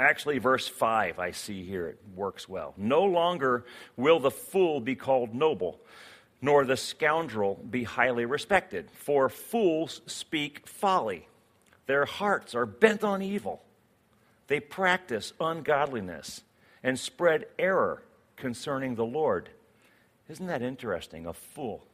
actually, 0.00 0.38
verse 0.38 0.66
5, 0.66 1.20
I 1.20 1.30
see 1.30 1.64
here. 1.64 1.86
It 1.86 2.00
works 2.16 2.48
well. 2.48 2.74
No 2.76 3.04
longer 3.04 3.64
will 3.96 4.18
the 4.18 4.32
fool 4.32 4.80
be 4.80 4.96
called 4.96 5.32
noble, 5.32 5.78
nor 6.42 6.64
the 6.64 6.76
scoundrel 6.76 7.54
be 7.70 7.84
highly 7.84 8.24
respected, 8.24 8.90
for 8.90 9.28
fools 9.28 10.00
speak 10.06 10.66
folly. 10.66 11.28
Their 11.86 12.04
hearts 12.04 12.56
are 12.56 12.66
bent 12.66 13.04
on 13.04 13.22
evil. 13.22 13.62
They 14.48 14.58
practice 14.58 15.32
ungodliness 15.40 16.42
and 16.82 16.98
spread 16.98 17.46
error 17.60 18.02
concerning 18.34 18.96
the 18.96 19.06
Lord. 19.06 19.50
Isn't 20.28 20.48
that 20.48 20.62
interesting? 20.62 21.26
A 21.26 21.32
fool 21.32 21.86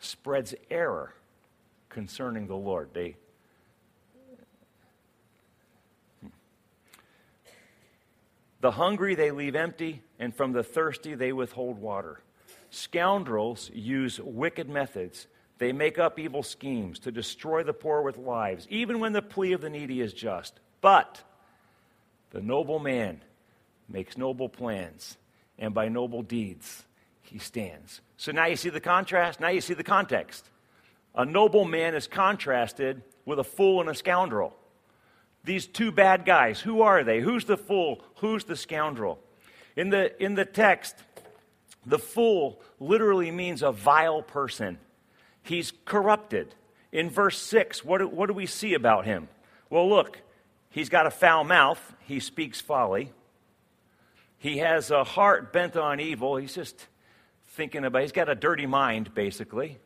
spreads 0.00 0.52
error 0.68 1.14
concerning 1.90 2.48
the 2.48 2.56
Lord. 2.56 2.88
They 2.92 3.14
The 8.66 8.72
hungry 8.72 9.14
they 9.14 9.30
leave 9.30 9.54
empty, 9.54 10.02
and 10.18 10.34
from 10.34 10.50
the 10.50 10.64
thirsty 10.64 11.14
they 11.14 11.32
withhold 11.32 11.78
water. 11.78 12.18
Scoundrels 12.70 13.70
use 13.72 14.18
wicked 14.18 14.68
methods. 14.68 15.28
They 15.58 15.70
make 15.70 16.00
up 16.00 16.18
evil 16.18 16.42
schemes 16.42 16.98
to 16.98 17.12
destroy 17.12 17.62
the 17.62 17.72
poor 17.72 18.02
with 18.02 18.18
lives, 18.18 18.66
even 18.68 18.98
when 18.98 19.12
the 19.12 19.22
plea 19.22 19.52
of 19.52 19.60
the 19.60 19.70
needy 19.70 20.00
is 20.00 20.12
just. 20.12 20.58
But 20.80 21.22
the 22.30 22.42
noble 22.42 22.80
man 22.80 23.22
makes 23.88 24.18
noble 24.18 24.48
plans, 24.48 25.16
and 25.60 25.72
by 25.72 25.88
noble 25.88 26.24
deeds 26.24 26.82
he 27.22 27.38
stands. 27.38 28.00
So 28.16 28.32
now 28.32 28.46
you 28.46 28.56
see 28.56 28.70
the 28.70 28.80
contrast, 28.80 29.38
now 29.38 29.50
you 29.50 29.60
see 29.60 29.74
the 29.74 29.84
context. 29.84 30.50
A 31.14 31.24
noble 31.24 31.66
man 31.66 31.94
is 31.94 32.08
contrasted 32.08 33.00
with 33.24 33.38
a 33.38 33.44
fool 33.44 33.80
and 33.80 33.88
a 33.88 33.94
scoundrel. 33.94 34.56
These 35.46 35.68
two 35.68 35.92
bad 35.92 36.24
guys, 36.24 36.60
who 36.60 36.82
are 36.82 37.04
they? 37.04 37.20
Who's 37.20 37.44
the 37.44 37.56
fool? 37.56 38.02
Who's 38.16 38.44
the 38.44 38.56
scoundrel? 38.56 39.20
In 39.76 39.90
the, 39.90 40.20
in 40.22 40.34
the 40.34 40.44
text, 40.44 40.96
the 41.86 42.00
fool 42.00 42.60
literally 42.80 43.30
means 43.30 43.62
a 43.62 43.70
vile 43.70 44.22
person. 44.22 44.78
He's 45.44 45.72
corrupted. 45.84 46.52
In 46.90 47.10
verse 47.10 47.38
6, 47.38 47.84
what 47.84 47.98
do, 47.98 48.08
what 48.08 48.26
do 48.26 48.34
we 48.34 48.46
see 48.46 48.74
about 48.74 49.04
him? 49.04 49.28
Well, 49.70 49.88
look, 49.88 50.20
he's 50.70 50.88
got 50.88 51.06
a 51.06 51.12
foul 51.12 51.44
mouth, 51.44 51.94
he 52.00 52.18
speaks 52.18 52.60
folly. 52.60 53.12
He 54.38 54.58
has 54.58 54.90
a 54.90 55.04
heart 55.04 55.52
bent 55.52 55.76
on 55.76 56.00
evil. 56.00 56.36
He's 56.36 56.54
just 56.54 56.88
thinking 57.50 57.84
about, 57.84 58.02
he's 58.02 58.12
got 58.12 58.28
a 58.28 58.34
dirty 58.34 58.66
mind, 58.66 59.14
basically. 59.14 59.78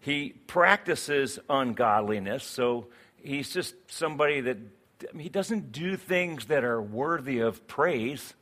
He 0.00 0.34
practices 0.46 1.38
ungodliness, 1.48 2.44
so 2.44 2.88
he's 3.22 3.50
just 3.50 3.74
somebody 3.88 4.40
that 4.42 4.58
I 5.02 5.12
mean, 5.12 5.22
he 5.22 5.28
doesn't 5.28 5.72
do 5.72 5.96
things 5.96 6.46
that 6.46 6.64
are 6.64 6.80
worthy 6.80 7.38
of 7.38 7.66
praise. 7.66 8.34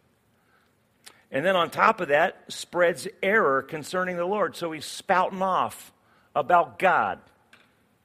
And 1.31 1.45
then 1.45 1.57
on 1.57 1.71
top 1.71 2.01
of 2.01 2.09
that, 2.09 2.45
spreads 2.49 3.09
error 3.23 3.63
concerning 3.63 4.17
the 4.17 4.25
Lord. 4.25 4.57
So 4.57 4.73
he's 4.73 4.87
spouting 4.87 5.43
off 5.43 5.93
about 6.35 6.79
God 6.79 7.19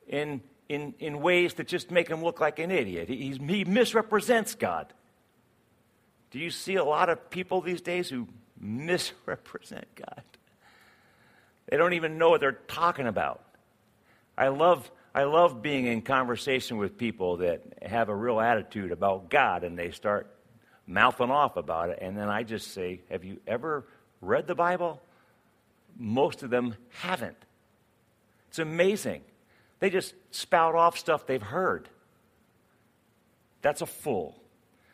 in, 0.07 0.41
in, 0.67 0.93
in 0.99 1.21
ways 1.21 1.53
that 1.55 1.67
just 1.67 1.91
make 1.91 2.09
him 2.09 2.23
look 2.23 2.39
like 2.39 2.59
an 2.59 2.71
idiot. 2.71 3.09
He, 3.09 3.37
he 3.37 3.63
misrepresents 3.63 4.55
God. 4.55 4.93
Do 6.31 6.39
you 6.39 6.49
see 6.49 6.75
a 6.75 6.83
lot 6.83 7.09
of 7.09 7.29
people 7.29 7.61
these 7.61 7.81
days 7.81 8.09
who 8.09 8.27
misrepresent 8.59 9.85
God? 9.95 10.23
They 11.67 11.77
don't 11.77 11.93
even 11.93 12.17
know 12.17 12.29
what 12.29 12.41
they're 12.41 12.53
talking 12.67 13.07
about. 13.07 13.43
I 14.37 14.47
love, 14.47 14.89
I 15.13 15.23
love 15.23 15.61
being 15.61 15.87
in 15.87 16.01
conversation 16.01 16.77
with 16.77 16.97
people 16.97 17.37
that 17.37 17.61
have 17.81 18.09
a 18.09 18.15
real 18.15 18.39
attitude 18.39 18.91
about 18.91 19.29
God 19.29 19.63
and 19.63 19.77
they 19.77 19.91
start 19.91 20.33
mouthing 20.87 21.29
off 21.29 21.57
about 21.57 21.89
it. 21.89 21.99
And 22.01 22.17
then 22.17 22.29
I 22.29 22.43
just 22.43 22.73
say, 22.73 23.01
Have 23.09 23.23
you 23.23 23.39
ever 23.45 23.85
read 24.21 24.47
the 24.47 24.55
Bible? 24.55 25.01
Most 25.97 26.43
of 26.43 26.49
them 26.49 26.75
haven't. 26.89 27.37
It's 28.49 28.59
amazing. 28.59 29.21
They 29.79 29.89
just 29.89 30.13
spout 30.31 30.75
off 30.75 30.97
stuff 30.97 31.25
they've 31.25 31.41
heard. 31.41 31.89
That's 33.61 33.81
a 33.81 33.85
fool 33.85 34.41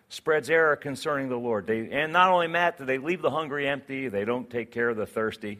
spreads 0.10 0.50
error 0.50 0.76
concerning 0.76 1.30
the 1.30 1.38
Lord. 1.38 1.68
They, 1.68 1.90
and 1.92 2.14
not 2.14 2.32
only 2.32 2.48
that, 2.54 2.78
do 2.78 2.86
they 2.86 2.98
leave 2.98 3.22
the 3.22 3.30
hungry 3.30 3.68
empty, 3.68 4.08
they 4.08 4.26
don't 4.26 4.50
take 4.50 4.72
care 4.72 4.90
of 4.90 4.98
the 4.98 5.06
thirsty. 5.06 5.60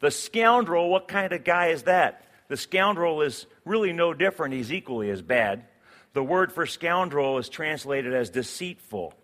The 0.00 0.10
scoundrel, 0.10 0.88
what 0.88 1.08
kind 1.08 1.32
of 1.32 1.44
guy 1.44 1.68
is 1.68 1.84
that? 1.84 2.24
The 2.48 2.56
scoundrel 2.56 3.22
is 3.22 3.46
really 3.64 3.92
no 3.92 4.14
different, 4.14 4.54
he's 4.54 4.72
equally 4.72 5.10
as 5.10 5.22
bad. 5.22 5.64
The 6.12 6.22
word 6.22 6.52
for 6.52 6.66
scoundrel 6.66 7.38
is 7.38 7.48
translated 7.48 8.12
as 8.12 8.30
deceitful 8.30 9.14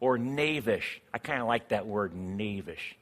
or 0.00 0.18
knavish. 0.18 1.02
I 1.12 1.18
kind 1.18 1.40
of 1.40 1.46
like 1.46 1.68
that 1.68 1.86
word, 1.86 2.14
knavish. 2.14 2.96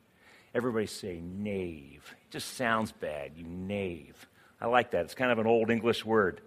Everybody 0.55 0.87
say 0.87 1.21
knave. 1.21 2.15
It 2.27 2.33
just 2.33 2.57
sounds 2.57 2.93
bad, 2.93 3.33
you 3.37 3.45
knave. 3.45 4.27
I 4.61 4.67
like 4.67 4.91
that. 4.91 5.05
It's 5.05 5.15
kind 5.15 5.31
of 5.31 5.39
an 5.39 5.47
old 5.47 5.71
English 5.71 6.05
word. 6.05 6.41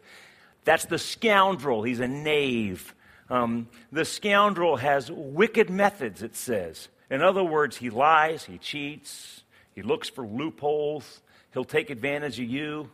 That's 0.66 0.86
the 0.86 1.00
scoundrel. 1.00 1.84
He's 1.84 2.00
a 2.00 2.08
knave. 2.08 2.94
Um, 3.30 3.70
the 3.92 4.04
scoundrel 4.04 4.76
has 4.76 5.10
wicked 5.10 5.70
methods, 5.70 6.22
it 6.22 6.36
says. 6.36 6.90
In 7.10 7.22
other 7.22 7.44
words, 7.44 7.78
he 7.78 7.90
lies, 7.90 8.44
he 8.44 8.58
cheats, 8.58 9.44
he 9.74 9.82
looks 9.82 10.10
for 10.10 10.26
loopholes, 10.26 11.22
he'll 11.54 11.64
take 11.64 11.90
advantage 11.90 12.40
of 12.40 12.46
you. 12.46 12.90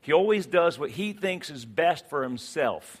He 0.00 0.12
always 0.12 0.46
does 0.46 0.78
what 0.78 0.90
he 0.90 1.12
thinks 1.12 1.50
is 1.50 1.64
best 1.64 2.08
for 2.08 2.22
himself 2.22 2.98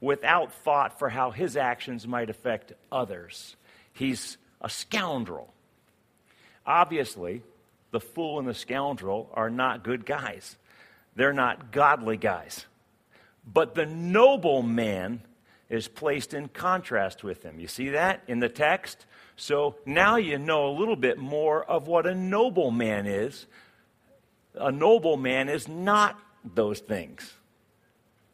without 0.00 0.52
thought 0.52 0.98
for 0.98 1.08
how 1.08 1.30
his 1.30 1.56
actions 1.56 2.06
might 2.06 2.28
affect 2.28 2.72
others. 2.92 3.56
He's 3.92 4.36
a 4.60 4.68
scoundrel. 4.68 5.52
Obviously, 6.66 7.42
the 7.90 8.00
fool 8.00 8.38
and 8.38 8.48
the 8.48 8.54
scoundrel 8.54 9.30
are 9.34 9.50
not 9.50 9.84
good 9.84 10.04
guys. 10.04 10.56
They're 11.16 11.32
not 11.32 11.72
godly 11.72 12.16
guys. 12.16 12.66
But 13.50 13.74
the 13.74 13.86
noble 13.86 14.62
man 14.62 15.22
is 15.68 15.88
placed 15.88 16.34
in 16.34 16.48
contrast 16.48 17.24
with 17.24 17.42
him. 17.42 17.58
You 17.60 17.68
see 17.68 17.90
that 17.90 18.22
in 18.26 18.40
the 18.40 18.48
text? 18.48 19.06
So 19.36 19.76
now 19.86 20.16
you 20.16 20.38
know 20.38 20.68
a 20.68 20.78
little 20.78 20.96
bit 20.96 21.18
more 21.18 21.64
of 21.64 21.86
what 21.86 22.06
a 22.06 22.14
noble 22.14 22.70
man 22.70 23.06
is. 23.06 23.46
A 24.54 24.70
noble 24.70 25.16
man 25.16 25.48
is 25.48 25.66
not 25.68 26.18
those 26.44 26.80
things. 26.80 27.32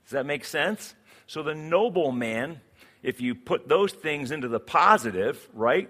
Does 0.04 0.12
that 0.12 0.26
make 0.26 0.44
sense? 0.44 0.94
So 1.26 1.42
the 1.42 1.54
noble 1.54 2.10
man, 2.10 2.60
if 3.02 3.20
you 3.20 3.34
put 3.34 3.68
those 3.68 3.92
things 3.92 4.30
into 4.30 4.48
the 4.48 4.60
positive, 4.60 5.48
right? 5.54 5.88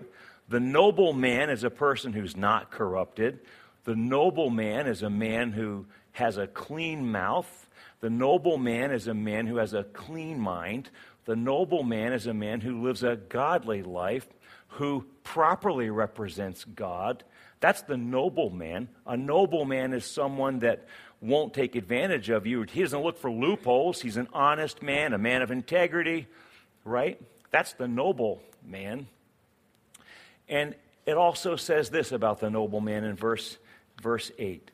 The 0.48 0.60
noble 0.60 1.12
man 1.12 1.48
is 1.48 1.64
a 1.64 1.70
person 1.70 2.12
who's 2.12 2.36
not 2.36 2.70
corrupted. 2.70 3.40
The 3.84 3.96
noble 3.96 4.50
man 4.50 4.86
is 4.86 5.02
a 5.02 5.10
man 5.10 5.52
who 5.52 5.86
has 6.12 6.36
a 6.36 6.46
clean 6.46 7.10
mouth. 7.10 7.68
The 8.00 8.10
noble 8.10 8.58
man 8.58 8.90
is 8.90 9.06
a 9.06 9.14
man 9.14 9.46
who 9.46 9.56
has 9.56 9.72
a 9.72 9.84
clean 9.84 10.38
mind. 10.40 10.90
The 11.24 11.36
noble 11.36 11.82
man 11.82 12.12
is 12.12 12.26
a 12.26 12.34
man 12.34 12.60
who 12.60 12.82
lives 12.82 13.02
a 13.02 13.16
godly 13.16 13.82
life, 13.82 14.26
who 14.68 15.06
properly 15.22 15.90
represents 15.90 16.64
God. 16.64 17.24
That's 17.60 17.82
the 17.82 17.96
noble 17.96 18.50
man. 18.50 18.88
A 19.06 19.16
noble 19.16 19.64
man 19.64 19.92
is 19.92 20.04
someone 20.04 20.60
that 20.60 20.86
won't 21.20 21.52
take 21.52 21.74
advantage 21.74 22.30
of 22.30 22.46
you. 22.46 22.62
He 22.62 22.82
doesn't 22.82 23.02
look 23.02 23.18
for 23.18 23.30
loopholes. 23.30 24.00
He's 24.00 24.16
an 24.16 24.28
honest 24.32 24.82
man, 24.82 25.12
a 25.12 25.18
man 25.18 25.42
of 25.42 25.50
integrity, 25.50 26.26
right? 26.84 27.20
That's 27.50 27.74
the 27.74 27.88
noble 27.88 28.40
man. 28.64 29.06
And 30.48 30.74
it 31.06 31.16
also 31.16 31.56
says 31.56 31.90
this 31.90 32.12
about 32.12 32.40
the 32.40 32.50
noble 32.50 32.80
man 32.80 33.04
in 33.04 33.16
verse, 33.16 33.58
verse 34.02 34.30
8 34.38 34.70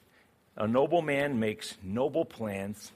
A 0.56 0.68
noble 0.68 1.02
man 1.02 1.38
makes 1.38 1.76
noble 1.82 2.24
plans 2.24 2.92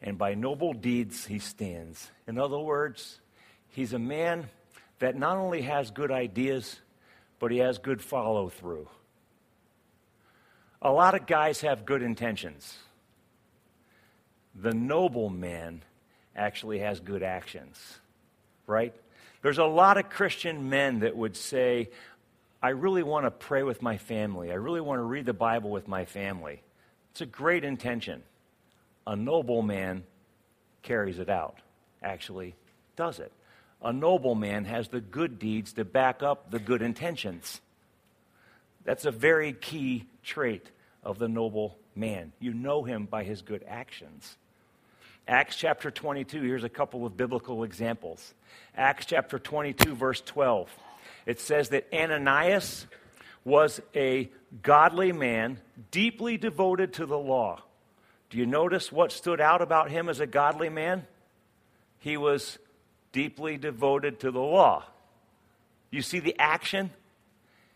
and 0.00 0.18
by 0.18 0.34
noble 0.34 0.74
deeds 0.74 1.26
he 1.26 1.38
stands. 1.38 2.10
In 2.28 2.38
other 2.38 2.58
words, 2.58 3.20
he's 3.68 3.92
a 3.94 3.98
man 3.98 4.50
that 4.98 5.16
not 5.16 5.38
only 5.38 5.62
has 5.62 5.90
good 5.90 6.10
ideas, 6.10 6.78
but 7.38 7.50
he 7.50 7.58
has 7.58 7.78
good 7.78 8.02
follow 8.02 8.48
through. 8.48 8.88
A 10.84 10.92
lot 10.92 11.14
of 11.14 11.26
guys 11.26 11.62
have 11.62 11.86
good 11.86 12.02
intentions. 12.02 12.76
The 14.54 14.74
noble 14.74 15.30
man 15.30 15.82
actually 16.36 16.80
has 16.80 17.00
good 17.00 17.22
actions, 17.22 17.98
right? 18.66 18.94
There's 19.40 19.56
a 19.56 19.64
lot 19.64 19.96
of 19.96 20.10
Christian 20.10 20.68
men 20.68 21.00
that 21.00 21.16
would 21.16 21.36
say, 21.36 21.88
I 22.62 22.70
really 22.70 23.02
want 23.02 23.24
to 23.24 23.30
pray 23.30 23.62
with 23.62 23.80
my 23.80 23.96
family. 23.96 24.52
I 24.52 24.56
really 24.56 24.82
want 24.82 24.98
to 24.98 25.04
read 25.04 25.24
the 25.24 25.32
Bible 25.32 25.70
with 25.70 25.88
my 25.88 26.04
family. 26.04 26.62
It's 27.12 27.22
a 27.22 27.26
great 27.26 27.64
intention 27.64 28.22
a 29.06 29.16
noble 29.16 29.62
man 29.62 30.04
carries 30.82 31.18
it 31.18 31.28
out, 31.28 31.58
actually 32.02 32.54
does 32.96 33.18
it. 33.18 33.32
A 33.82 33.92
noble 33.92 34.34
man 34.34 34.64
has 34.64 34.88
the 34.88 35.00
good 35.00 35.38
deeds 35.38 35.74
to 35.74 35.84
back 35.84 36.22
up 36.22 36.50
the 36.50 36.58
good 36.58 36.80
intentions. 36.80 37.60
That's 38.84 39.04
a 39.04 39.10
very 39.10 39.52
key 39.52 40.06
trait 40.22 40.70
of 41.04 41.18
the 41.18 41.28
noble 41.28 41.78
man. 41.94 42.32
You 42.40 42.52
know 42.54 42.82
him 42.82 43.06
by 43.06 43.24
his 43.24 43.42
good 43.42 43.64
actions. 43.68 44.36
Acts 45.26 45.56
chapter 45.56 45.90
22, 45.90 46.42
here's 46.42 46.64
a 46.64 46.68
couple 46.68 47.06
of 47.06 47.16
biblical 47.16 47.64
examples. 47.64 48.34
Acts 48.76 49.06
chapter 49.06 49.38
22, 49.38 49.94
verse 49.94 50.20
12. 50.20 50.70
It 51.26 51.40
says 51.40 51.70
that 51.70 51.86
Ananias 51.92 52.86
was 53.44 53.80
a 53.94 54.30
godly 54.62 55.12
man, 55.12 55.58
deeply 55.90 56.36
devoted 56.36 56.94
to 56.94 57.06
the 57.06 57.18
law. 57.18 57.62
Do 58.30 58.38
you 58.38 58.46
notice 58.46 58.90
what 58.90 59.12
stood 59.12 59.40
out 59.40 59.62
about 59.62 59.90
him 59.90 60.08
as 60.08 60.20
a 60.20 60.26
godly 60.26 60.68
man? 60.68 61.06
He 62.00 62.16
was 62.16 62.58
deeply 63.12 63.56
devoted 63.56 64.20
to 64.20 64.30
the 64.30 64.40
law. 64.40 64.84
You 65.90 66.02
see 66.02 66.20
the 66.20 66.36
action? 66.38 66.90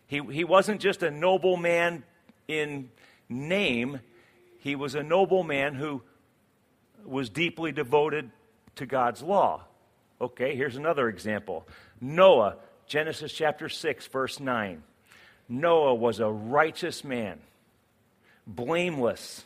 He, 0.07 0.21
he 0.21 0.45
wasn't 0.45 0.81
just 0.81 1.03
a 1.03 1.11
noble 1.11 1.57
man 1.57 2.03
in 2.49 2.91
name, 3.29 4.01
he 4.59 4.75
was 4.75 4.95
a 4.95 5.03
noble 5.03 5.43
man 5.43 5.75
who 5.75 6.03
was 7.05 7.31
deeply 7.31 7.73
devoted 7.73 8.31
to 8.77 8.87
God's 8.87 9.23
law. 9.23 9.65
Okay, 10.21 10.57
here's 10.57 10.77
another 10.77 11.09
example 11.09 11.67
Noah, 12.01 12.57
Genesis 12.87 13.33
chapter 13.33 13.69
6, 13.69 14.07
verse 14.09 14.41
9. 14.41 14.83
Noah 15.49 15.95
was 15.95 16.21
a 16.21 16.29
righteous 16.29 17.05
man, 17.05 17.39
blameless 18.47 19.45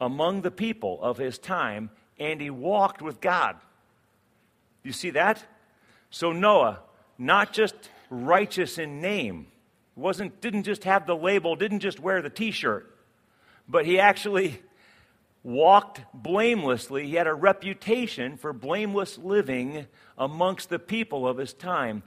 among 0.00 0.42
the 0.42 0.50
people 0.50 1.02
of 1.02 1.16
his 1.16 1.38
time, 1.38 1.90
and 2.18 2.40
he 2.40 2.50
walked 2.50 3.00
with 3.00 3.20
God. 3.20 3.56
You 4.82 4.92
see 4.92 5.10
that? 5.10 5.42
So 6.10 6.32
Noah, 6.32 6.80
not 7.18 7.52
just 7.52 7.74
righteous 8.08 8.78
in 8.78 9.00
name, 9.00 9.46
wasn't 9.94 10.40
didn't 10.40 10.64
just 10.64 10.84
have 10.84 11.06
the 11.06 11.16
label, 11.16 11.56
didn't 11.56 11.80
just 11.80 12.00
wear 12.00 12.22
the 12.22 12.30
t-shirt, 12.30 12.94
but 13.70 13.86
he 13.86 13.98
actually 13.98 14.60
walked 15.42 16.00
blamelessly. 16.12 17.06
He 17.06 17.14
had 17.14 17.26
a 17.26 17.34
reputation 17.34 18.36
for 18.36 18.52
blameless 18.52 19.16
living 19.16 19.86
amongst 20.18 20.68
the 20.68 20.78
people 20.78 21.26
of 21.26 21.38
his 21.38 21.52
time. 21.52 22.02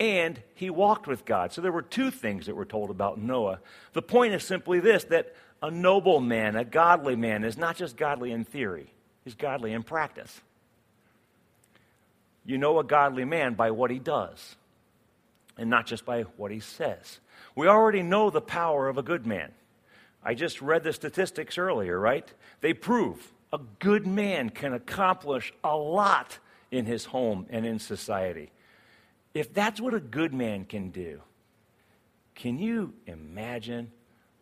And 0.00 0.42
he 0.54 0.70
walked 0.70 1.06
with 1.06 1.24
God. 1.24 1.52
So 1.52 1.60
there 1.60 1.72
were 1.72 1.82
two 1.82 2.10
things 2.10 2.46
that 2.46 2.56
were 2.56 2.64
told 2.64 2.90
about 2.90 3.18
Noah. 3.18 3.60
The 3.92 4.02
point 4.02 4.34
is 4.34 4.44
simply 4.44 4.80
this 4.80 5.04
that 5.04 5.34
a 5.62 5.70
noble 5.70 6.20
man, 6.20 6.56
a 6.56 6.64
godly 6.64 7.16
man, 7.16 7.44
is 7.44 7.56
not 7.56 7.76
just 7.76 7.96
godly 7.96 8.32
in 8.32 8.44
theory, 8.44 8.92
he's 9.22 9.34
godly 9.34 9.72
in 9.72 9.82
practice. 9.82 10.40
You 12.44 12.58
know 12.58 12.78
a 12.78 12.84
godly 12.84 13.24
man 13.24 13.54
by 13.54 13.70
what 13.70 13.90
he 13.90 13.98
does, 13.98 14.56
and 15.56 15.70
not 15.70 15.86
just 15.86 16.04
by 16.04 16.22
what 16.36 16.50
he 16.50 16.60
says. 16.60 17.20
We 17.54 17.68
already 17.68 18.02
know 18.02 18.28
the 18.28 18.42
power 18.42 18.88
of 18.88 18.98
a 18.98 19.02
good 19.02 19.26
man. 19.26 19.52
I 20.24 20.34
just 20.34 20.62
read 20.62 20.82
the 20.82 20.92
statistics 20.92 21.58
earlier, 21.58 21.98
right? 21.98 22.26
They 22.60 22.72
prove 22.72 23.32
a 23.52 23.58
good 23.78 24.06
man 24.06 24.50
can 24.50 24.72
accomplish 24.72 25.52
a 25.62 25.76
lot 25.76 26.38
in 26.70 26.86
his 26.86 27.04
home 27.04 27.46
and 27.50 27.66
in 27.66 27.78
society. 27.78 28.50
If 29.34 29.52
that's 29.52 29.80
what 29.80 29.94
a 29.94 30.00
good 30.00 30.32
man 30.32 30.64
can 30.64 30.90
do, 30.90 31.20
can 32.34 32.58
you 32.58 32.94
imagine 33.06 33.92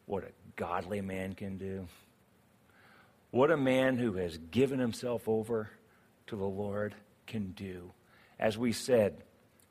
what 0.07 0.25
a 0.25 0.33
godly 0.57 1.01
man 1.01 1.35
can 1.35 1.59
do? 1.59 1.89
What 3.31 3.51
a 3.51 3.57
man 3.57 3.97
who 3.97 4.15
has 4.15 4.39
given 4.39 4.79
himself 4.79 5.29
over 5.29 5.71
to 6.29 6.37
the 6.37 6.45
Lord 6.45 6.95
can 7.27 7.53
do. 7.53 7.91
As 8.39 8.57
we 8.57 8.73
said, 8.73 9.17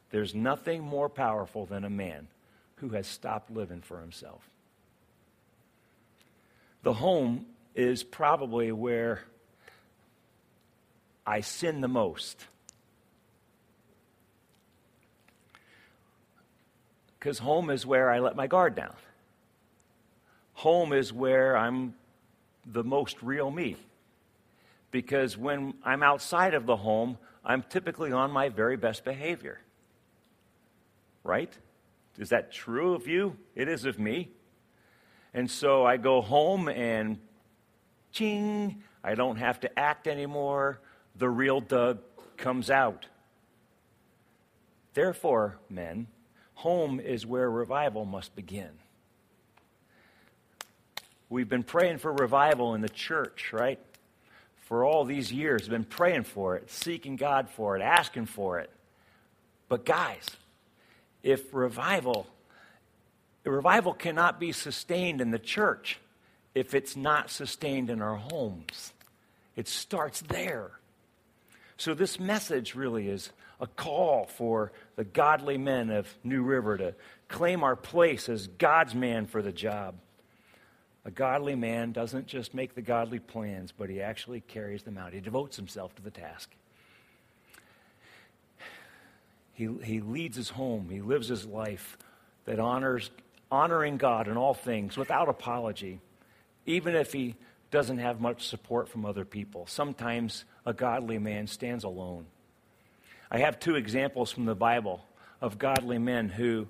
there's 0.09 0.35
nothing 0.35 0.83
more 0.83 1.09
powerful 1.09 1.65
than 1.65 1.83
a 1.83 1.89
man 1.89 2.27
who 2.75 2.89
has 2.89 3.07
stopped 3.07 3.51
living 3.51 3.81
for 3.81 4.01
himself. 4.01 4.50
The 6.83 6.93
home 6.93 7.45
is 7.75 8.03
probably 8.03 8.71
where 8.71 9.21
I 11.25 11.41
sin 11.41 11.81
the 11.81 11.87
most. 11.87 12.45
Because 17.19 17.37
home 17.37 17.69
is 17.69 17.85
where 17.85 18.09
I 18.09 18.19
let 18.19 18.35
my 18.35 18.47
guard 18.47 18.75
down. 18.75 18.95
Home 20.53 20.91
is 20.91 21.13
where 21.13 21.55
I'm 21.55 21.93
the 22.65 22.83
most 22.83 23.21
real 23.21 23.51
me. 23.51 23.77
Because 24.89 25.37
when 25.37 25.75
I'm 25.83 26.03
outside 26.03 26.53
of 26.53 26.65
the 26.65 26.75
home, 26.75 27.17
I'm 27.45 27.63
typically 27.63 28.11
on 28.11 28.31
my 28.31 28.49
very 28.49 28.75
best 28.75 29.05
behavior. 29.05 29.59
Right? 31.23 31.55
Is 32.17 32.29
that 32.29 32.51
true 32.51 32.95
of 32.95 33.07
you? 33.07 33.37
It 33.55 33.67
is 33.67 33.85
of 33.85 33.99
me. 33.99 34.31
And 35.33 35.49
so 35.49 35.85
I 35.85 35.97
go 35.97 36.21
home 36.21 36.67
and 36.67 37.19
ching, 38.11 38.83
I 39.03 39.15
don't 39.15 39.37
have 39.37 39.59
to 39.61 39.79
act 39.79 40.07
anymore. 40.07 40.79
The 41.15 41.29
real 41.29 41.61
Doug 41.61 41.99
comes 42.37 42.69
out. 42.69 43.05
Therefore, 44.93 45.57
men, 45.69 46.07
home 46.55 46.99
is 46.99 47.25
where 47.25 47.49
revival 47.49 48.05
must 48.05 48.35
begin. 48.35 48.71
We've 51.29 51.47
been 51.47 51.63
praying 51.63 51.99
for 51.99 52.11
revival 52.11 52.75
in 52.75 52.81
the 52.81 52.89
church, 52.89 53.53
right? 53.53 53.79
For 54.57 54.83
all 54.83 55.05
these 55.05 55.31
years, 55.31 55.67
been 55.67 55.85
praying 55.85 56.23
for 56.23 56.57
it, 56.57 56.69
seeking 56.69 57.15
God 57.15 57.49
for 57.49 57.77
it, 57.77 57.81
asking 57.81 58.25
for 58.25 58.59
it. 58.59 58.69
But 59.69 59.85
guys, 59.85 60.25
if 61.23 61.53
revival 61.53 62.27
the 63.43 63.51
revival 63.51 63.93
cannot 63.93 64.39
be 64.39 64.51
sustained 64.51 65.21
in 65.21 65.31
the 65.31 65.39
church 65.39 65.99
if 66.53 66.73
it's 66.73 66.95
not 66.95 67.29
sustained 67.29 67.89
in 67.89 68.01
our 68.01 68.15
homes. 68.15 68.93
It 69.55 69.67
starts 69.67 70.21
there. 70.21 70.71
So, 71.77 71.93
this 71.93 72.19
message 72.19 72.75
really 72.75 73.07
is 73.07 73.31
a 73.59 73.67
call 73.67 74.25
for 74.25 74.71
the 74.95 75.03
godly 75.03 75.57
men 75.57 75.89
of 75.89 76.07
New 76.23 76.43
River 76.43 76.77
to 76.77 76.95
claim 77.27 77.63
our 77.63 77.75
place 77.75 78.29
as 78.29 78.47
God's 78.47 78.93
man 78.93 79.25
for 79.25 79.41
the 79.41 79.51
job. 79.51 79.95
A 81.05 81.11
godly 81.11 81.55
man 81.55 81.91
doesn't 81.91 82.27
just 82.27 82.53
make 82.53 82.75
the 82.75 82.81
godly 82.81 83.19
plans, 83.19 83.71
but 83.75 83.89
he 83.89 84.01
actually 84.01 84.41
carries 84.41 84.83
them 84.83 84.97
out. 84.97 85.13
He 85.13 85.19
devotes 85.19 85.55
himself 85.55 85.95
to 85.95 86.01
the 86.03 86.11
task. 86.11 86.51
He, 89.53 89.67
he 89.83 89.99
leads 89.99 90.37
his 90.37 90.49
home, 90.49 90.89
he 90.89 91.01
lives 91.01 91.27
his 91.27 91.45
life 91.45 91.97
that 92.45 92.59
honors 92.59 93.09
honoring 93.51 93.97
God 93.97 94.27
in 94.27 94.37
all 94.37 94.53
things 94.53 94.97
without 94.97 95.29
apology, 95.29 95.99
even 96.65 96.95
if 96.95 97.11
he 97.11 97.35
doesn't 97.69 97.99
have 97.99 98.19
much 98.21 98.47
support 98.47 98.89
from 98.89 99.05
other 99.05 99.25
people. 99.25 99.65
Sometimes 99.67 100.45
a 100.65 100.73
godly 100.73 101.17
man 101.17 101.47
stands 101.47 101.83
alone. 101.83 102.25
I 103.29 103.39
have 103.39 103.59
two 103.59 103.75
examples 103.75 104.31
from 104.31 104.45
the 104.45 104.55
Bible 104.55 105.05
of 105.39 105.57
godly 105.57 105.97
men 105.97 106.29
who 106.29 106.67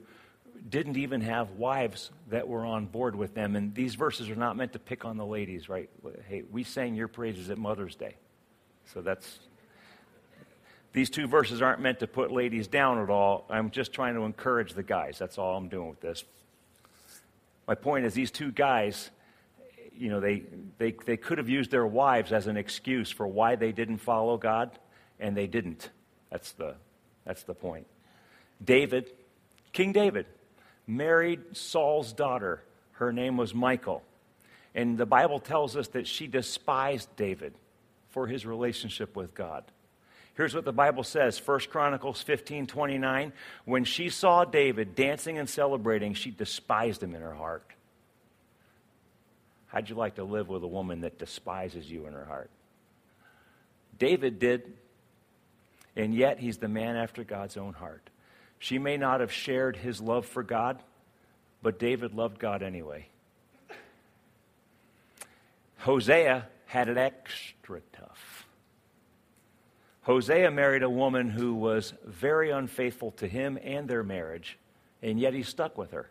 didn't 0.70 0.98
even 0.98 1.22
have 1.22 1.52
wives 1.52 2.12
that 2.30 2.48
were 2.48 2.66
on 2.66 2.86
board 2.86 3.16
with 3.16 3.34
them. 3.34 3.56
And 3.56 3.74
these 3.74 3.96
verses 3.96 4.30
are 4.30 4.36
not 4.36 4.56
meant 4.56 4.74
to 4.74 4.80
pick 4.80 5.06
on 5.06 5.18
the 5.18 5.26
ladies, 5.26 5.70
right? 5.70 5.90
Hey, 6.28 6.44
we 6.52 6.64
sang 6.64 6.96
your 6.96 7.08
praises 7.08 7.50
at 7.50 7.58
Mother's 7.58 7.96
Day. 7.96 8.16
So 8.94 9.02
that's. 9.02 9.40
These 10.94 11.10
two 11.10 11.26
verses 11.26 11.62
aren't 11.62 11.80
meant 11.80 12.00
to 12.00 12.08
put 12.08 12.32
ladies 12.32 12.68
down 12.68 13.02
at 13.02 13.10
all. 13.10 13.46
I'm 13.50 13.72
just 13.72 13.94
trying 13.94 14.16
to 14.16 14.22
encourage 14.22 14.74
the 14.74 14.84
guys. 14.84 15.18
That's 15.18 15.38
all 15.38 15.56
I'm 15.56 15.70
doing 15.70 15.90
with 15.90 16.02
this. 16.02 16.26
My 17.72 17.76
point 17.76 18.06
is, 18.06 18.14
these 18.14 18.32
two 18.32 18.52
guys, 18.52 19.12
you 19.98 20.10
know, 20.10 20.20
they, 20.20 20.44
they, 20.78 20.92
they 21.06 21.16
could 21.16 21.38
have 21.38 21.48
used 21.48 21.72
their 21.72 21.88
wives 21.88 22.34
as 22.34 22.48
an 22.48 22.58
excuse 22.58 23.10
for 23.10 23.26
why 23.26 23.56
they 23.56 23.72
didn't 23.72 24.00
follow 24.00 24.36
God, 24.36 24.78
and 25.22 25.38
they 25.38 25.48
didn't. 25.48 25.90
That's 26.30 26.52
the, 26.52 26.76
that's 27.24 27.44
the 27.44 27.54
point. 27.54 27.88
David, 28.62 29.10
King 29.72 29.94
David, 29.94 30.26
married 30.86 31.56
Saul's 31.56 32.12
daughter. 32.12 32.62
Her 32.92 33.14
name 33.14 33.38
was 33.38 33.56
Michal. 33.56 34.04
And 34.76 34.98
the 34.98 35.06
Bible 35.06 35.40
tells 35.40 35.78
us 35.78 35.88
that 35.94 36.08
she 36.08 36.28
despised 36.28 37.08
David 37.16 37.54
for 38.10 38.28
his 38.28 38.46
relationship 38.46 39.16
with 39.16 39.34
God. 39.34 39.64
Here's 40.36 40.56
what 40.56 40.66
the 40.66 40.72
Bible 40.72 41.04
says 41.04 41.40
1 41.46 41.60
Chronicles 41.70 42.22
15 42.22 42.68
29. 42.68 43.34
When 43.66 43.84
she 43.84 44.10
saw 44.10 44.46
David 44.46 44.96
dancing 44.96 45.38
and 45.38 45.50
celebrating, 45.50 46.14
she 46.14 46.32
despised 46.32 47.04
him 47.04 47.16
in 47.16 47.22
her 47.22 47.34
heart. 47.34 47.66
How'd 49.68 49.90
you 49.90 49.96
like 49.96 50.16
to 50.16 50.24
live 50.24 50.50
with 50.50 50.64
a 50.64 50.68
woman 50.68 51.02
that 51.02 51.18
despises 51.18 51.90
you 51.90 52.06
in 52.06 52.14
her 52.14 52.26
heart? 52.26 52.50
David 53.98 54.40
did, 54.40 54.74
and 55.96 56.14
yet 56.14 56.40
he's 56.40 56.58
the 56.58 56.68
man 56.68 56.96
after 56.96 57.24
God's 57.24 57.56
own 57.56 57.74
heart. 57.74 58.10
She 58.60 58.80
may 58.80 58.98
not 58.98 59.22
have 59.22 59.32
shared 59.32 59.78
his 59.78 60.02
love 60.02 60.26
for 60.26 60.44
God, 60.44 60.82
but 61.62 61.80
David 61.80 62.14
loved 62.14 62.40
God 62.40 62.64
anyway. 62.64 63.08
Hosea 65.80 66.48
had 66.68 66.90
it 66.90 66.98
extra 66.98 67.82
tough. 67.94 68.31
Hosea 70.04 70.50
married 70.50 70.82
a 70.82 70.90
woman 70.90 71.30
who 71.30 71.54
was 71.54 71.94
very 72.06 72.50
unfaithful 72.50 73.12
to 73.12 73.28
him 73.28 73.60
and 73.64 73.88
their 73.88 74.04
marriage, 74.04 74.58
and 75.02 75.20
yet 75.20 75.34
he 75.34 75.44
stuck 75.44 75.78
with 75.78 75.92
her. 75.92 76.10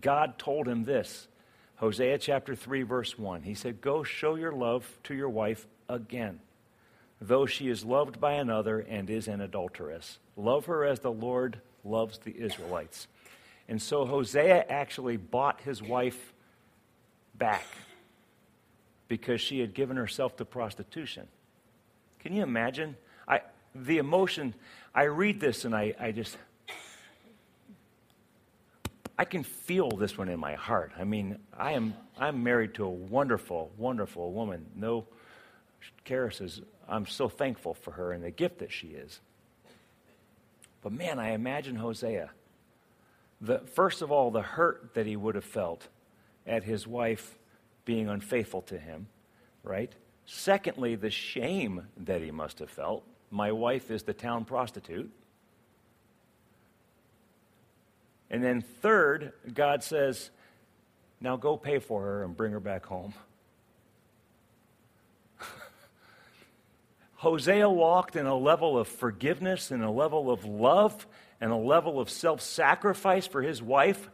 God 0.00 0.38
told 0.38 0.66
him 0.66 0.84
this 0.84 1.28
Hosea 1.76 2.18
chapter 2.18 2.56
3, 2.56 2.82
verse 2.82 3.16
1. 3.16 3.42
He 3.42 3.54
said, 3.54 3.80
Go 3.80 4.02
show 4.02 4.34
your 4.34 4.52
love 4.52 4.98
to 5.04 5.14
your 5.14 5.28
wife 5.28 5.66
again, 5.88 6.40
though 7.20 7.46
she 7.46 7.68
is 7.68 7.84
loved 7.84 8.20
by 8.20 8.32
another 8.32 8.80
and 8.80 9.08
is 9.08 9.28
an 9.28 9.40
adulteress. 9.40 10.18
Love 10.36 10.66
her 10.66 10.84
as 10.84 10.98
the 10.98 11.12
Lord 11.12 11.60
loves 11.84 12.18
the 12.18 12.36
Israelites. 12.36 13.06
And 13.68 13.80
so 13.80 14.06
Hosea 14.06 14.64
actually 14.68 15.16
bought 15.16 15.60
his 15.60 15.80
wife 15.80 16.32
back 17.36 17.66
because 19.06 19.40
she 19.40 19.60
had 19.60 19.72
given 19.72 19.96
herself 19.96 20.36
to 20.38 20.44
prostitution. 20.44 21.28
Can 22.28 22.36
you 22.36 22.42
imagine? 22.42 22.94
I, 23.26 23.40
the 23.74 23.96
emotion, 23.96 24.52
I 24.94 25.04
read 25.04 25.40
this 25.40 25.64
and 25.64 25.74
I, 25.74 25.94
I 25.98 26.12
just, 26.12 26.36
I 29.18 29.24
can 29.24 29.42
feel 29.42 29.88
this 29.88 30.18
one 30.18 30.28
in 30.28 30.38
my 30.38 30.52
heart. 30.52 30.92
I 30.98 31.04
mean, 31.04 31.38
I 31.56 31.72
am, 31.72 31.94
I'm 32.18 32.42
married 32.44 32.74
to 32.74 32.84
a 32.84 32.90
wonderful, 32.90 33.72
wonderful 33.78 34.30
woman. 34.30 34.66
No, 34.76 35.06
Kara 36.04 36.30
says, 36.30 36.60
I'm 36.86 37.06
so 37.06 37.30
thankful 37.30 37.72
for 37.72 37.92
her 37.92 38.12
and 38.12 38.22
the 38.22 38.30
gift 38.30 38.58
that 38.58 38.72
she 38.72 38.88
is. 38.88 39.20
But 40.82 40.92
man, 40.92 41.18
I 41.18 41.30
imagine 41.30 41.76
Hosea. 41.76 42.28
The, 43.40 43.60
first 43.60 44.02
of 44.02 44.12
all, 44.12 44.30
the 44.30 44.42
hurt 44.42 44.92
that 44.92 45.06
he 45.06 45.16
would 45.16 45.34
have 45.34 45.46
felt 45.46 45.88
at 46.46 46.64
his 46.64 46.86
wife 46.86 47.38
being 47.86 48.06
unfaithful 48.06 48.60
to 48.60 48.76
him, 48.76 49.06
right? 49.62 49.94
Secondly, 50.30 50.94
the 50.94 51.08
shame 51.08 51.86
that 51.96 52.20
he 52.20 52.30
must 52.30 52.58
have 52.58 52.68
felt. 52.68 53.02
My 53.30 53.50
wife 53.50 53.90
is 53.90 54.02
the 54.02 54.12
town 54.12 54.44
prostitute. 54.44 55.10
And 58.28 58.44
then, 58.44 58.60
third, 58.60 59.32
God 59.54 59.82
says, 59.82 60.28
now 61.18 61.36
go 61.36 61.56
pay 61.56 61.78
for 61.78 62.02
her 62.02 62.24
and 62.24 62.36
bring 62.36 62.52
her 62.52 62.60
back 62.60 62.84
home. 62.84 63.14
Hosea 67.14 67.70
walked 67.70 68.14
in 68.14 68.26
a 68.26 68.36
level 68.36 68.78
of 68.78 68.86
forgiveness 68.86 69.70
and 69.70 69.82
a 69.82 69.90
level 69.90 70.30
of 70.30 70.44
love 70.44 71.06
and 71.40 71.50
a 71.50 71.56
level 71.56 71.98
of 71.98 72.10
self 72.10 72.42
sacrifice 72.42 73.26
for 73.26 73.40
his 73.40 73.62
wife. 73.62 74.10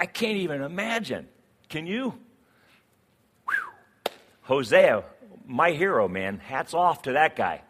I 0.00 0.06
can't 0.06 0.38
even 0.38 0.62
imagine. 0.62 1.28
Can 1.68 1.86
you? 1.86 2.18
Hosea, 4.42 5.04
my 5.46 5.70
hero, 5.70 6.08
man. 6.08 6.38
Hats 6.38 6.74
off 6.74 7.02
to 7.02 7.12
that 7.12 7.36
guy. 7.36 7.62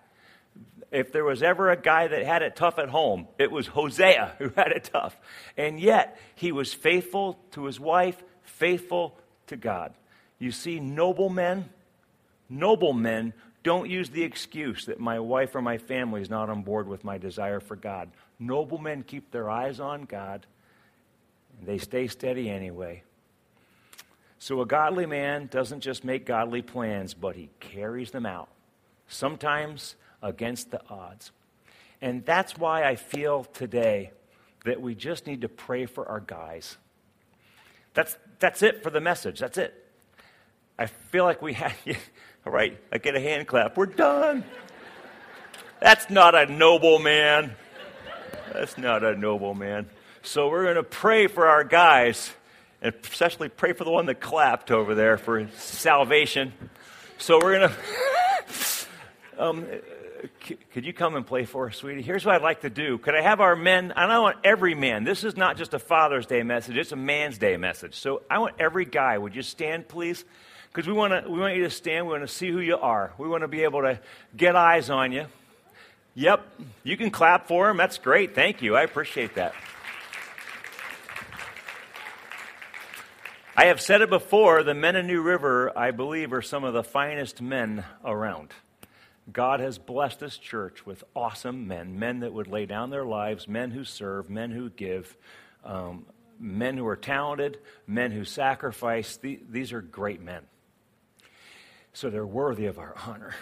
If 0.91 1.13
there 1.13 1.25
was 1.25 1.43
ever 1.43 1.71
a 1.71 1.81
guy 1.81 2.09
that 2.09 2.23
had 2.25 2.43
it 2.43 2.55
tough 2.55 2.79
at 2.79 2.91
home, 2.91 3.27
it 3.39 3.51
was 3.51 3.67
Hosea 3.67 4.35
who 4.39 4.51
had 4.51 4.73
it 4.73 4.91
tough. 4.93 5.17
And 5.57 5.81
yet, 5.81 6.19
he 6.35 6.53
was 6.53 6.75
faithful 6.75 7.39
to 7.53 7.65
his 7.65 7.81
wife, 7.81 8.23
faithful 8.43 9.19
to 9.47 9.57
God. 9.57 9.95
You 10.39 10.51
see, 10.51 10.81
noble 10.81 11.31
men, 11.31 11.71
noble 12.49 12.93
men 12.93 13.33
don't 13.63 13.89
use 13.89 14.11
the 14.11 14.25
excuse 14.25 14.87
that 14.87 14.99
my 14.99 15.21
wife 15.21 15.55
or 15.55 15.63
my 15.63 15.79
family 15.79 16.21
is 16.21 16.31
not 16.31 16.51
on 16.51 16.63
board 16.63 16.89
with 16.89 17.05
my 17.05 17.17
desire 17.17 17.61
for 17.61 17.77
God. 17.77 18.11
Noble 18.39 18.79
men 18.79 19.03
keep 19.03 19.31
their 19.31 19.49
eyes 19.49 19.79
on 19.79 20.03
God, 20.03 20.47
and 21.59 21.69
they 21.69 21.79
stay 21.79 22.09
steady 22.09 22.51
anyway. 22.51 23.05
So 24.43 24.61
a 24.61 24.67
godly 24.67 25.07
man 25.07 25.47
doesn't 25.47 25.83
just 25.83 26.03
make 26.03 26.27
godly 26.27 26.63
plans, 26.63 27.15
but 27.15 27.37
he 27.37 27.49
carries 27.61 28.11
them 28.11 28.27
out, 28.27 28.49
sometimes 29.07 29.95
against 30.21 30.73
the 30.73 30.81
odds. 30.91 31.31
And 32.01 32.25
that's 32.25 32.59
why 32.59 32.83
I 32.83 32.97
feel 32.97 33.45
today 33.45 34.11
that 34.65 34.83
we 34.83 34.97
just 34.97 35.29
need 35.29 35.43
to 35.43 35.49
pray 35.49 35.87
for 35.87 36.09
our 36.09 36.19
guys. 36.19 36.77
That's, 37.95 38.19
that's 38.41 38.65
it 38.65 38.83
for 38.83 38.91
the 38.91 39.01
message. 39.01 39.39
That's 39.39 39.59
it. 39.59 39.81
I 40.77 40.87
feel 40.87 41.23
like 41.23 41.41
we 41.41 41.53
have. 41.53 41.77
All 42.45 42.53
right, 42.53 42.77
I 42.91 42.99
get 42.99 43.15
a 43.15 43.21
hand 43.21 43.47
clap. 43.47 43.77
We're 43.77 43.87
done. 43.87 44.43
That's 45.79 46.11
not 46.11 46.35
a 46.35 46.47
noble 46.47 46.99
man. 46.99 47.55
That's 48.53 48.77
not 48.77 49.05
a 49.05 49.15
noble 49.15 49.55
man. 49.55 49.89
So 50.23 50.49
we're 50.49 50.65
going 50.65 50.75
to 50.75 50.83
pray 50.83 51.29
for 51.29 51.47
our 51.47 51.63
guys, 51.63 52.33
and 52.83 52.95
especially 53.03 53.49
pray 53.49 53.73
for 53.73 53.85
the 53.85 53.91
one 53.91 54.07
that 54.07 54.21
clapped 54.21 54.71
over 54.71 54.95
there 54.95 55.17
for 55.17 55.49
salvation. 55.57 56.53
So 57.19 57.39
we're 57.43 57.59
going 57.59 57.71
to. 59.39 59.45
um, 59.45 59.67
could 60.73 60.85
you 60.85 60.93
come 60.93 61.17
and 61.17 61.27
play 61.27 61.45
for 61.45 61.69
us, 61.69 61.77
sweetie? 61.77 62.03
Here's 62.03 62.25
what 62.27 62.35
I'd 62.35 62.43
like 62.43 62.61
to 62.61 62.71
do. 62.71 62.99
Could 62.99 63.15
I 63.15 63.23
have 63.23 63.41
our 63.41 63.57
men, 63.57 63.93
and 63.97 64.13
I 64.13 64.19
want 64.19 64.37
every 64.45 64.75
man, 64.75 65.05
this 65.05 65.25
is 65.25 65.37
not 65.37 65.57
just 65.57 65.73
a 65.73 65.79
Father's 65.79 66.27
Day 66.27 66.43
message, 66.43 66.77
it's 66.77 66.93
a 66.93 66.97
Man's 66.97 67.39
Day 67.39 67.57
message. 67.57 67.95
So 67.95 68.23
I 68.31 68.39
want 68.39 68.57
every 68.59 68.85
guy, 68.85 69.17
would 69.17 69.35
you 69.35 69.43
stand, 69.43 69.89
please? 69.89 70.25
because 70.73 70.87
we, 70.87 70.95
wanna, 70.95 71.25
we 71.29 71.39
want 71.39 71.55
you 71.55 71.65
to 71.65 71.71
stand. 71.71 72.07
We 72.07 72.13
want 72.13 72.27
to 72.27 72.35
see 72.35 72.51
who 72.51 72.61
you 72.61 72.77
are. 72.79 73.13
We 73.19 73.29
want 73.29 73.43
to 73.43 73.49
be 73.49 73.63
able 73.63 73.83
to 73.83 74.01
get 74.35 74.57
eyes 74.57 74.89
on 74.89 75.13
you. 75.13 75.27
Yep, 76.15 76.47
you 76.83 76.97
can 76.97 77.11
clap 77.11 77.47
for 77.47 77.71
him. 77.71 77.77
That's 77.77 77.99
great. 77.99 78.35
Thank 78.35 78.63
you. 78.63 78.77
I 78.77 78.83
appreciate 78.83 79.35
that. 79.35 79.55
I 83.55 83.67
have 83.67 83.83
said 83.83 84.01
it 84.01 84.09
before 84.09 84.63
the 84.63 84.73
men 84.73 84.97
in 84.97 85.07
New 85.07 85.21
River, 85.21 85.77
I 85.77 85.91
believe, 85.91 86.33
are 86.33 86.41
some 86.41 86.65
of 86.65 86.73
the 86.73 86.83
finest 86.83 87.43
men 87.43 87.85
around. 88.03 88.49
God 89.31 89.61
has 89.61 89.77
blessed 89.77 90.21
this 90.21 90.39
church 90.39 90.87
with 90.87 91.05
awesome 91.15 91.69
men, 91.69 91.99
men 91.99 92.21
that 92.21 92.33
would 92.33 92.47
lay 92.47 92.65
down 92.65 92.89
their 92.89 93.05
lives, 93.05 93.47
men 93.47 93.71
who 93.71 93.85
serve, 93.85 94.31
men 94.31 94.51
who 94.51 94.71
give, 94.71 95.15
um, 95.67 96.07
men 96.41 96.79
who 96.79 96.87
are 96.87 96.97
talented, 96.97 97.59
men 97.87 98.11
who 98.11 98.25
sacrifice. 98.25 99.19
These 99.19 99.75
are 99.75 99.83
great 99.83 100.23
men. 100.23 100.43
So 101.93 102.09
they're 102.09 102.25
worthy 102.25 102.65
of 102.67 102.79
our 102.79 102.95
honor. 103.07 103.35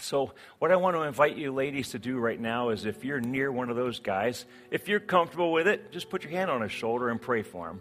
So, 0.00 0.32
what 0.58 0.72
I 0.72 0.76
want 0.76 0.96
to 0.96 1.02
invite 1.02 1.36
you 1.36 1.52
ladies 1.52 1.90
to 1.90 2.00
do 2.00 2.18
right 2.18 2.40
now 2.40 2.70
is 2.70 2.84
if 2.84 3.04
you're 3.04 3.20
near 3.20 3.52
one 3.52 3.70
of 3.70 3.76
those 3.76 4.00
guys, 4.00 4.44
if 4.72 4.88
you're 4.88 4.98
comfortable 4.98 5.52
with 5.52 5.68
it, 5.68 5.92
just 5.92 6.10
put 6.10 6.24
your 6.24 6.32
hand 6.32 6.50
on 6.50 6.60
his 6.60 6.72
shoulder 6.72 7.08
and 7.08 7.22
pray 7.22 7.42
for 7.42 7.68
him. 7.68 7.80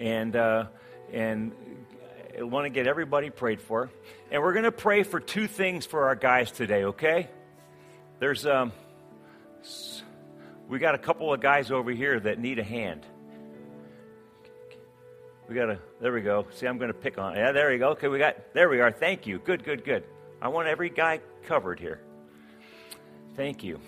And, 0.00 0.34
uh, 0.34 0.64
and 1.12 1.52
I 2.36 2.42
want 2.42 2.64
to 2.64 2.70
get 2.70 2.86
everybody 2.86 3.28
prayed 3.28 3.60
for. 3.60 3.90
And 4.30 4.42
we're 4.42 4.54
going 4.54 4.64
to 4.64 4.72
pray 4.72 5.02
for 5.02 5.20
two 5.20 5.46
things 5.46 5.84
for 5.84 6.06
our 6.06 6.16
guys 6.16 6.50
today, 6.50 6.84
okay? 6.84 7.28
There's, 8.18 8.46
um, 8.46 8.72
we 10.68 10.78
got 10.78 10.94
a 10.94 10.98
couple 10.98 11.32
of 11.34 11.40
guys 11.40 11.70
over 11.70 11.90
here 11.90 12.18
that 12.18 12.38
need 12.38 12.58
a 12.58 12.64
hand. 12.64 13.04
We 15.48 15.54
got 15.54 15.68
a. 15.68 15.78
there 16.00 16.12
we 16.12 16.22
go. 16.22 16.46
See, 16.52 16.66
I'm 16.66 16.78
going 16.78 16.92
to 16.92 16.98
pick 16.98 17.18
on, 17.18 17.34
yeah, 17.34 17.52
there 17.52 17.70
we 17.70 17.76
go. 17.78 17.90
Okay, 17.90 18.08
we 18.08 18.18
got, 18.18 18.54
there 18.54 18.70
we 18.70 18.80
are. 18.80 18.92
Thank 18.92 19.26
you. 19.26 19.38
Good, 19.38 19.64
good, 19.64 19.84
good. 19.84 20.04
I 20.40 20.48
want 20.48 20.68
every 20.68 20.88
guy 20.88 21.20
covered 21.42 21.78
here. 21.78 22.00
Thank 23.36 23.64
you. 23.64 23.80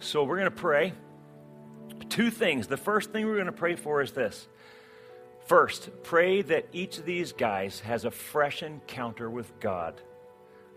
So 0.00 0.24
we're 0.24 0.36
going 0.36 0.50
to 0.50 0.56
pray. 0.56 0.92
Two 2.10 2.30
things. 2.30 2.66
The 2.66 2.76
first 2.76 3.10
thing 3.10 3.24
we're 3.24 3.36
going 3.36 3.46
to 3.46 3.52
pray 3.52 3.76
for 3.76 4.02
is 4.02 4.12
this. 4.12 4.46
First, 5.50 5.90
pray 6.04 6.42
that 6.42 6.68
each 6.70 6.98
of 6.98 7.04
these 7.04 7.32
guys 7.32 7.80
has 7.80 8.04
a 8.04 8.10
fresh 8.12 8.62
encounter 8.62 9.28
with 9.28 9.58
God 9.58 10.00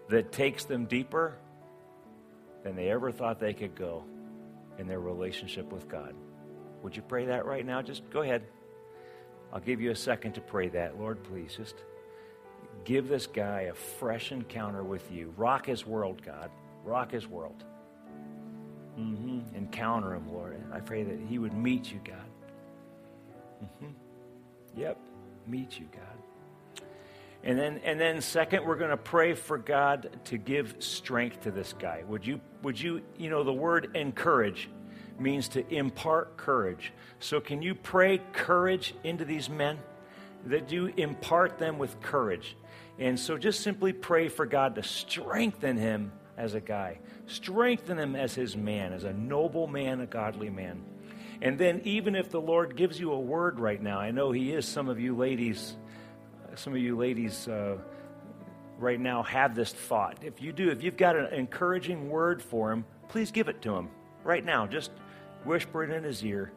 that 0.09 0.31
takes 0.31 0.65
them 0.65 0.85
deeper 0.85 1.37
than 2.63 2.75
they 2.75 2.89
ever 2.89 3.11
thought 3.11 3.39
they 3.39 3.53
could 3.53 3.75
go 3.75 4.03
in 4.79 4.87
their 4.87 4.99
relationship 4.99 5.71
with 5.71 5.87
God. 5.87 6.15
Would 6.81 6.95
you 6.95 7.03
pray 7.03 7.27
that 7.27 7.45
right 7.45 7.63
now? 7.63 7.83
Just 7.83 8.09
go 8.09 8.23
ahead. 8.23 8.41
I'll 9.53 9.59
give 9.59 9.79
you 9.79 9.91
a 9.91 9.95
second 9.95 10.33
to 10.33 10.41
pray 10.41 10.69
that. 10.69 10.99
Lord, 10.99 11.23
please 11.23 11.53
just 11.55 11.75
give 12.83 13.07
this 13.07 13.27
guy 13.27 13.69
a 13.69 13.75
fresh 13.75 14.31
encounter 14.31 14.83
with 14.83 15.11
you. 15.11 15.35
Rock 15.37 15.67
his 15.67 15.85
world, 15.85 16.23
God. 16.25 16.49
Rock 16.83 17.11
his 17.11 17.27
world. 17.27 17.63
Mm-hmm. 18.99 19.55
Encounter 19.55 20.15
him, 20.15 20.33
Lord. 20.33 20.59
I 20.73 20.79
pray 20.79 21.03
that 21.03 21.19
he 21.29 21.37
would 21.37 21.53
meet 21.53 21.91
you, 21.91 21.99
God. 22.03 22.25
Mm-hmm. 23.63 24.02
Yep, 24.75 24.97
meet 25.47 25.79
you, 25.79 25.87
God. 25.91 26.83
And 27.43 27.59
then, 27.59 27.81
and 27.83 27.99
then, 27.99 28.21
second, 28.21 28.65
we're 28.65 28.77
going 28.77 28.89
to 28.89 28.97
pray 28.97 29.33
for 29.33 29.57
God 29.57 30.17
to 30.25 30.37
give 30.37 30.77
strength 30.79 31.41
to 31.41 31.51
this 31.51 31.73
guy. 31.77 32.03
Would 32.07 32.25
you, 32.25 32.39
would 32.61 32.79
you, 32.79 33.01
you 33.17 33.29
know, 33.29 33.43
the 33.43 33.53
word 33.53 33.95
encourage 33.95 34.69
means 35.19 35.47
to 35.49 35.67
impart 35.73 36.37
courage. 36.37 36.93
So, 37.19 37.39
can 37.39 37.61
you 37.61 37.75
pray 37.75 38.19
courage 38.31 38.93
into 39.03 39.25
these 39.25 39.49
men? 39.49 39.79
That 40.45 40.71
you 40.71 40.87
impart 40.97 41.57
them 41.57 41.77
with 41.77 42.01
courage. 42.01 42.57
And 42.99 43.19
so, 43.19 43.37
just 43.37 43.61
simply 43.61 43.93
pray 43.93 44.27
for 44.29 44.45
God 44.45 44.75
to 44.75 44.83
strengthen 44.83 45.77
him 45.77 46.11
as 46.37 46.53
a 46.53 46.61
guy, 46.61 46.99
strengthen 47.27 47.99
him 47.99 48.15
as 48.15 48.33
his 48.33 48.57
man, 48.57 48.93
as 48.93 49.03
a 49.03 49.13
noble 49.13 49.67
man, 49.67 50.01
a 50.01 50.05
godly 50.05 50.49
man. 50.49 50.83
And 51.43 51.59
then, 51.59 51.81
even 51.83 52.15
if 52.15 52.31
the 52.31 52.41
Lord 52.41 52.75
gives 52.75 52.99
you 52.99 53.11
a 53.11 53.19
word 53.19 53.59
right 53.59 53.81
now, 53.81 53.99
I 53.99 54.09
know 54.09 54.31
He 54.31 54.51
is, 54.51 54.65
some 54.65 54.89
of 54.89 54.99
you 54.99 55.15
ladies, 55.15 55.75
some 56.55 56.73
of 56.73 56.79
you 56.79 56.97
ladies 56.97 57.47
uh, 57.47 57.77
right 58.79 58.99
now 58.99 59.21
have 59.21 59.53
this 59.53 59.71
thought. 59.71 60.17
If 60.23 60.41
you 60.41 60.51
do, 60.51 60.71
if 60.71 60.81
you've 60.81 60.97
got 60.97 61.15
an 61.15 61.31
encouraging 61.33 62.09
word 62.09 62.41
for 62.41 62.71
Him, 62.71 62.85
please 63.09 63.29
give 63.29 63.49
it 63.49 63.61
to 63.63 63.75
Him 63.75 63.89
right 64.23 64.43
now. 64.43 64.65
Just 64.65 64.89
whisper 65.45 65.83
it 65.83 65.91
in 65.91 66.03
his 66.03 66.23
ear. 66.23 66.51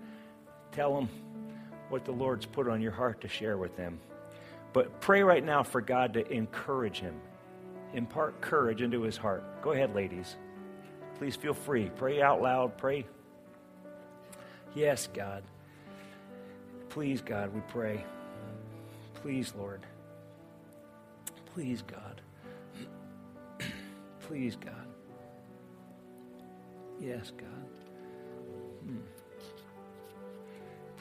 Tell 0.72 0.96
him, 0.96 1.09
what 1.88 2.05
the 2.05 2.12
Lord's 2.12 2.46
put 2.46 2.68
on 2.68 2.81
your 2.81 2.92
heart 2.92 3.20
to 3.20 3.29
share 3.29 3.57
with 3.57 3.77
them. 3.77 4.01
But 4.72 5.01
pray 5.01 5.22
right 5.22 5.44
now 5.44 5.62
for 5.62 5.81
God 5.81 6.14
to 6.14 6.33
encourage 6.33 7.01
him, 7.01 7.14
impart 7.94 8.40
courage 8.40 8.83
into 8.83 9.03
his 9.03 9.16
heart. 9.16 9.62
Go 9.62 9.72
ahead, 9.72 9.94
ladies. 9.94 10.37
Please 11.18 11.37
feel 11.37 11.55
free. 11.55 11.90
Pray 11.96 12.20
out 12.20 12.42
loud. 12.42 12.77
Pray. 12.77 13.07
Yes, 14.76 15.08
God. 15.14 15.42
Please, 16.90 17.22
God, 17.22 17.54
we 17.54 17.62
pray. 17.62 18.04
Please, 19.14 19.54
Lord. 19.56 19.80
Please, 21.54 21.80
God. 21.80 22.20
Please, 24.20 24.54
God. 24.56 24.86
Yes, 27.00 27.32
God. 27.38 27.68
Hmm. 28.84 28.98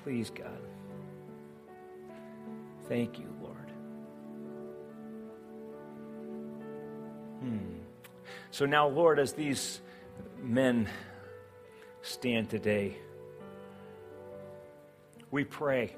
Please, 0.04 0.30
God. 0.30 0.62
Thank 2.88 3.20
you, 3.20 3.28
Lord. 3.42 3.72
Hmm. 7.42 7.58
So 8.52 8.66
now, 8.66 8.88
Lord, 8.88 9.20
as 9.20 9.34
these 9.34 9.82
men 10.42 10.88
stand 12.04 12.50
today, 12.50 12.96
we 15.32 15.44
pray 15.44 15.96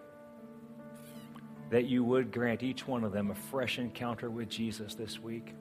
that 1.69 1.85
you 1.85 2.03
would 2.03 2.31
grant 2.31 2.63
each 2.63 2.87
one 2.87 3.03
of 3.03 3.11
them 3.11 3.31
a 3.31 3.35
fresh 3.35 3.77
encounter 3.77 4.29
with 4.29 4.49
Jesus 4.49 4.95
this 4.95 5.19
week. 5.19 5.53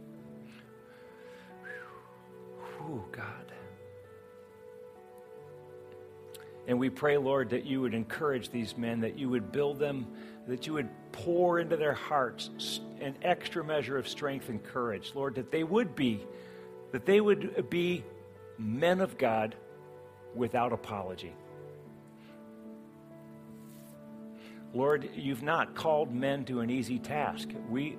Whew, 2.78 3.04
God. 3.10 3.52
And 6.68 6.78
we 6.78 6.90
pray, 6.90 7.16
Lord, 7.16 7.50
that 7.50 7.64
you 7.64 7.80
would 7.80 7.94
encourage 7.94 8.50
these 8.50 8.76
men, 8.76 9.00
that 9.00 9.18
you 9.18 9.28
would 9.28 9.52
build 9.52 9.78
them, 9.78 10.06
that 10.48 10.66
you 10.66 10.72
would 10.72 10.88
pour 11.12 11.60
into 11.60 11.76
their 11.76 11.94
hearts 11.94 12.80
an 13.00 13.14
extra 13.22 13.64
measure 13.64 13.96
of 13.98 14.08
strength 14.08 14.48
and 14.48 14.62
courage, 14.62 15.12
Lord, 15.14 15.36
that 15.36 15.50
they 15.50 15.64
would 15.64 15.94
be, 15.94 16.24
that 16.92 17.06
they 17.06 17.20
would 17.20 17.68
be 17.70 18.04
men 18.58 19.00
of 19.00 19.16
God 19.18 19.54
without 20.34 20.72
apology. 20.72 21.34
Lord, 24.74 25.08
you've 25.14 25.42
not 25.42 25.74
called 25.74 26.12
men 26.12 26.44
to 26.46 26.60
an 26.60 26.70
easy 26.70 26.98
task. 26.98 27.48
We, 27.70 27.96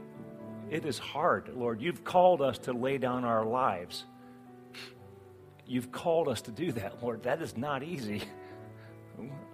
it 0.69 0.85
is 0.85 0.99
hard, 0.99 1.51
Lord. 1.55 1.81
You've 1.81 2.03
called 2.03 2.41
us 2.41 2.59
to 2.59 2.73
lay 2.73 2.97
down 2.97 3.25
our 3.25 3.45
lives. 3.45 4.05
You've 5.65 5.91
called 5.91 6.27
us 6.27 6.41
to 6.43 6.51
do 6.51 6.71
that, 6.73 7.03
Lord. 7.03 7.23
That 7.23 7.41
is 7.41 7.57
not 7.57 7.83
easy. 7.83 8.21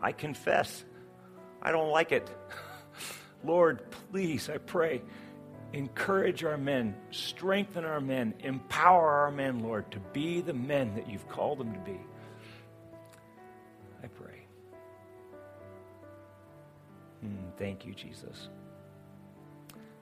I 0.01 0.11
confess, 0.11 0.83
I 1.61 1.71
don't 1.71 1.89
like 1.89 2.11
it. 2.11 2.29
Lord, 3.43 3.89
please, 4.11 4.49
I 4.49 4.57
pray, 4.57 5.01
encourage 5.71 6.43
our 6.43 6.57
men, 6.57 6.95
strengthen 7.11 7.85
our 7.85 8.01
men, 8.01 8.33
empower 8.39 9.09
our 9.09 9.31
men, 9.31 9.59
Lord, 9.59 9.89
to 9.91 9.99
be 10.11 10.41
the 10.41 10.53
men 10.53 10.95
that 10.95 11.09
you've 11.09 11.27
called 11.29 11.59
them 11.59 11.73
to 11.73 11.79
be. 11.79 11.99
Thank 17.57 17.85
you, 17.85 17.93
Jesus. 17.93 18.49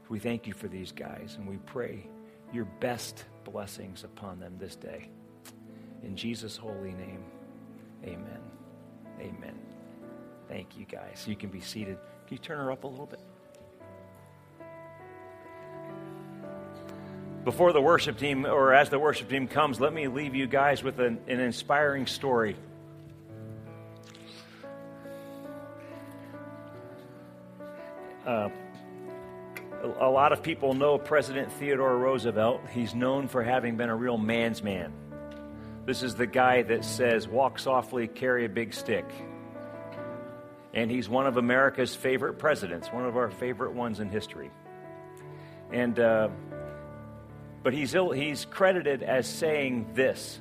We 0.09 0.19
thank 0.19 0.47
you 0.47 0.53
for 0.53 0.67
these 0.67 0.91
guys, 0.91 1.35
and 1.37 1.47
we 1.47 1.57
pray 1.57 2.07
your 2.51 2.65
best 2.65 3.25
blessings 3.43 4.03
upon 4.03 4.39
them 4.39 4.55
this 4.59 4.75
day. 4.75 5.09
In 6.03 6.15
Jesus' 6.15 6.57
holy 6.57 6.93
name, 6.93 7.23
amen. 8.03 8.41
Amen. 9.19 9.59
Thank 10.47 10.77
you, 10.77 10.85
guys. 10.85 11.25
You 11.27 11.35
can 11.35 11.49
be 11.49 11.61
seated. 11.61 11.97
Can 12.27 12.37
you 12.37 12.39
turn 12.39 12.57
her 12.57 12.71
up 12.71 12.83
a 12.83 12.87
little 12.87 13.05
bit? 13.05 13.19
Before 17.45 17.73
the 17.73 17.81
worship 17.81 18.17
team, 18.17 18.45
or 18.45 18.73
as 18.73 18.89
the 18.89 18.99
worship 18.99 19.29
team 19.29 19.47
comes, 19.47 19.79
let 19.79 19.93
me 19.93 20.07
leave 20.07 20.35
you 20.35 20.45
guys 20.45 20.83
with 20.83 20.99
an, 20.99 21.19
an 21.27 21.39
inspiring 21.39 22.05
story. 22.05 22.55
Uh, 28.25 28.49
a 29.99 30.09
lot 30.09 30.31
of 30.31 30.43
people 30.43 30.75
know 30.75 30.97
President 30.99 31.51
Theodore 31.53 31.97
Roosevelt. 31.97 32.61
He's 32.71 32.93
known 32.93 33.27
for 33.27 33.41
having 33.41 33.77
been 33.77 33.89
a 33.89 33.95
real 33.95 34.17
man's 34.17 34.61
man. 34.61 34.93
This 35.85 36.03
is 36.03 36.13
the 36.13 36.27
guy 36.27 36.61
that 36.61 36.85
says, 36.85 37.27
walk 37.27 37.57
softly, 37.57 38.07
carry 38.07 38.45
a 38.45 38.49
big 38.49 38.73
stick. 38.73 39.05
And 40.73 40.91
he's 40.91 41.09
one 41.09 41.25
of 41.25 41.37
America's 41.37 41.95
favorite 41.95 42.37
presidents, 42.37 42.89
one 42.89 43.05
of 43.05 43.17
our 43.17 43.31
favorite 43.31 43.73
ones 43.73 43.99
in 43.99 44.09
history. 44.09 44.51
And, 45.71 45.99
uh, 45.99 46.29
but 47.63 47.73
he's, 47.73 47.95
Ill, 47.95 48.11
he's 48.11 48.45
credited 48.45 49.01
as 49.01 49.27
saying 49.27 49.89
this. 49.95 50.39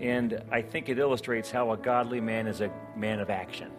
And 0.00 0.42
I 0.50 0.62
think 0.62 0.88
it 0.88 0.98
illustrates 0.98 1.50
how 1.50 1.72
a 1.72 1.76
godly 1.76 2.20
man 2.20 2.46
is 2.46 2.62
a 2.62 2.72
man 2.96 3.20
of 3.20 3.28
action 3.28 3.70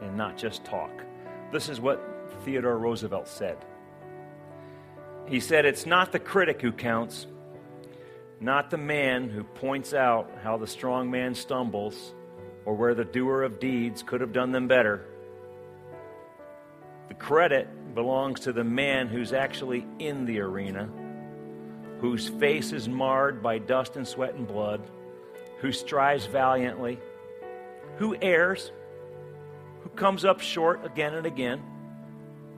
and 0.00 0.16
not 0.16 0.38
just 0.38 0.64
talk. 0.64 0.90
This 1.52 1.68
is 1.68 1.80
what 1.80 2.15
Theodore 2.46 2.78
Roosevelt 2.78 3.26
said. 3.26 3.58
He 5.26 5.40
said, 5.40 5.66
It's 5.66 5.84
not 5.84 6.12
the 6.12 6.20
critic 6.20 6.62
who 6.62 6.70
counts, 6.70 7.26
not 8.40 8.70
the 8.70 8.78
man 8.78 9.28
who 9.28 9.42
points 9.42 9.92
out 9.92 10.30
how 10.44 10.56
the 10.56 10.68
strong 10.68 11.10
man 11.10 11.34
stumbles 11.34 12.14
or 12.64 12.74
where 12.74 12.94
the 12.94 13.04
doer 13.04 13.42
of 13.42 13.58
deeds 13.58 14.04
could 14.04 14.20
have 14.20 14.32
done 14.32 14.52
them 14.52 14.68
better. 14.68 15.04
The 17.08 17.14
credit 17.14 17.96
belongs 17.96 18.40
to 18.40 18.52
the 18.52 18.62
man 18.62 19.08
who's 19.08 19.32
actually 19.32 19.84
in 19.98 20.24
the 20.24 20.38
arena, 20.38 20.88
whose 21.98 22.28
face 22.28 22.70
is 22.70 22.88
marred 22.88 23.42
by 23.42 23.58
dust 23.58 23.96
and 23.96 24.06
sweat 24.06 24.34
and 24.34 24.46
blood, 24.46 24.82
who 25.58 25.72
strives 25.72 26.26
valiantly, 26.26 27.00
who 27.96 28.16
errs, 28.22 28.70
who 29.82 29.88
comes 29.90 30.24
up 30.24 30.40
short 30.40 30.84
again 30.84 31.14
and 31.14 31.26
again, 31.26 31.60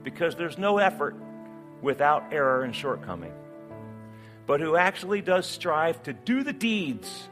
because 0.03 0.35
there's 0.35 0.57
no 0.57 0.77
effort 0.77 1.15
without 1.81 2.33
error 2.33 2.63
and 2.63 2.75
shortcoming. 2.75 3.33
But 4.45 4.59
who 4.59 4.75
actually 4.75 5.21
does 5.21 5.45
strive 5.45 6.01
to 6.03 6.13
do 6.13 6.43
the 6.43 6.53
deeds, 6.53 7.29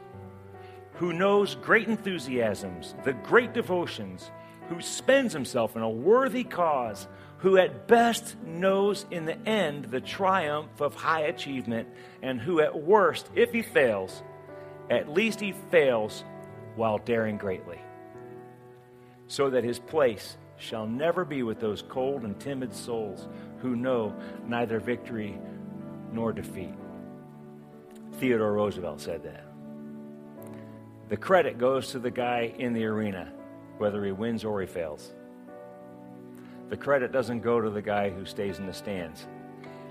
who 0.94 1.12
knows 1.12 1.54
great 1.56 1.88
enthusiasms, 1.88 2.94
the 3.04 3.12
great 3.12 3.52
devotions, 3.52 4.30
who 4.68 4.80
spends 4.80 5.32
himself 5.32 5.76
in 5.76 5.82
a 5.82 5.88
worthy 5.88 6.44
cause, 6.44 7.08
who 7.38 7.56
at 7.56 7.86
best 7.86 8.36
knows 8.44 9.06
in 9.10 9.24
the 9.24 9.38
end 9.48 9.86
the 9.86 10.00
triumph 10.00 10.80
of 10.80 10.94
high 10.94 11.22
achievement, 11.22 11.88
and 12.22 12.40
who 12.40 12.60
at 12.60 12.82
worst, 12.82 13.28
if 13.34 13.52
he 13.52 13.62
fails, 13.62 14.22
at 14.90 15.08
least 15.08 15.40
he 15.40 15.52
fails 15.70 16.24
while 16.76 16.98
daring 16.98 17.36
greatly, 17.36 17.80
so 19.26 19.50
that 19.50 19.64
his 19.64 19.78
place 19.78 20.36
shall 20.58 20.86
never 20.86 21.24
be 21.24 21.42
with 21.42 21.60
those 21.60 21.82
cold 21.82 22.22
and 22.22 22.38
timid 22.38 22.74
souls 22.74 23.28
who 23.60 23.76
know 23.76 24.14
neither 24.46 24.80
victory 24.80 25.38
nor 26.12 26.32
defeat. 26.32 26.74
Theodore 28.14 28.52
Roosevelt 28.52 29.00
said 29.00 29.22
that. 29.22 29.44
The 31.08 31.16
credit 31.16 31.58
goes 31.58 31.92
to 31.92 31.98
the 31.98 32.10
guy 32.10 32.52
in 32.58 32.72
the 32.74 32.84
arena, 32.84 33.32
whether 33.78 34.04
he 34.04 34.12
wins 34.12 34.44
or 34.44 34.60
he 34.60 34.66
fails. 34.66 35.12
The 36.68 36.76
credit 36.76 37.12
doesn't 37.12 37.40
go 37.40 37.60
to 37.60 37.70
the 37.70 37.80
guy 37.80 38.10
who 38.10 38.26
stays 38.26 38.58
in 38.58 38.66
the 38.66 38.74
stands 38.74 39.26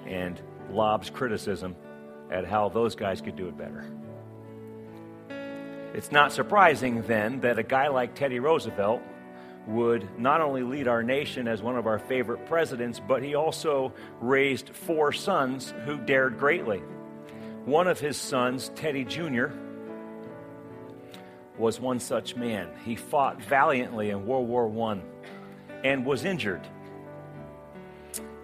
and 0.05 0.39
lobs 0.69 1.09
criticism 1.09 1.75
at 2.29 2.45
how 2.45 2.69
those 2.69 2.95
guys 2.95 3.21
could 3.21 3.35
do 3.35 3.47
it 3.47 3.57
better. 3.57 3.89
It's 5.93 6.11
not 6.11 6.31
surprising 6.31 7.01
then 7.03 7.39
that 7.39 7.57
a 7.57 7.63
guy 7.63 7.87
like 7.87 8.13
Teddy 8.13 8.39
Roosevelt 8.39 9.01
would 9.67 10.19
not 10.19 10.41
only 10.41 10.63
lead 10.63 10.87
our 10.87 11.03
nation 11.03 11.47
as 11.47 11.61
one 11.61 11.75
of 11.75 11.85
our 11.85 11.99
favorite 11.99 12.45
presidents, 12.47 12.99
but 12.99 13.21
he 13.21 13.35
also 13.35 13.93
raised 14.21 14.69
four 14.69 15.11
sons 15.11 15.73
who 15.85 15.97
dared 15.97 16.39
greatly. 16.39 16.81
One 17.65 17.87
of 17.87 17.99
his 17.99 18.15
sons, 18.15 18.71
Teddy 18.75 19.03
Jr., 19.03 19.47
was 21.57 21.79
one 21.79 21.99
such 21.99 22.35
man. 22.35 22.69
He 22.85 22.95
fought 22.95 23.41
valiantly 23.41 24.11
in 24.11 24.25
World 24.25 24.47
War 24.47 24.91
I 24.91 25.01
and 25.83 26.05
was 26.05 26.23
injured. 26.23 26.65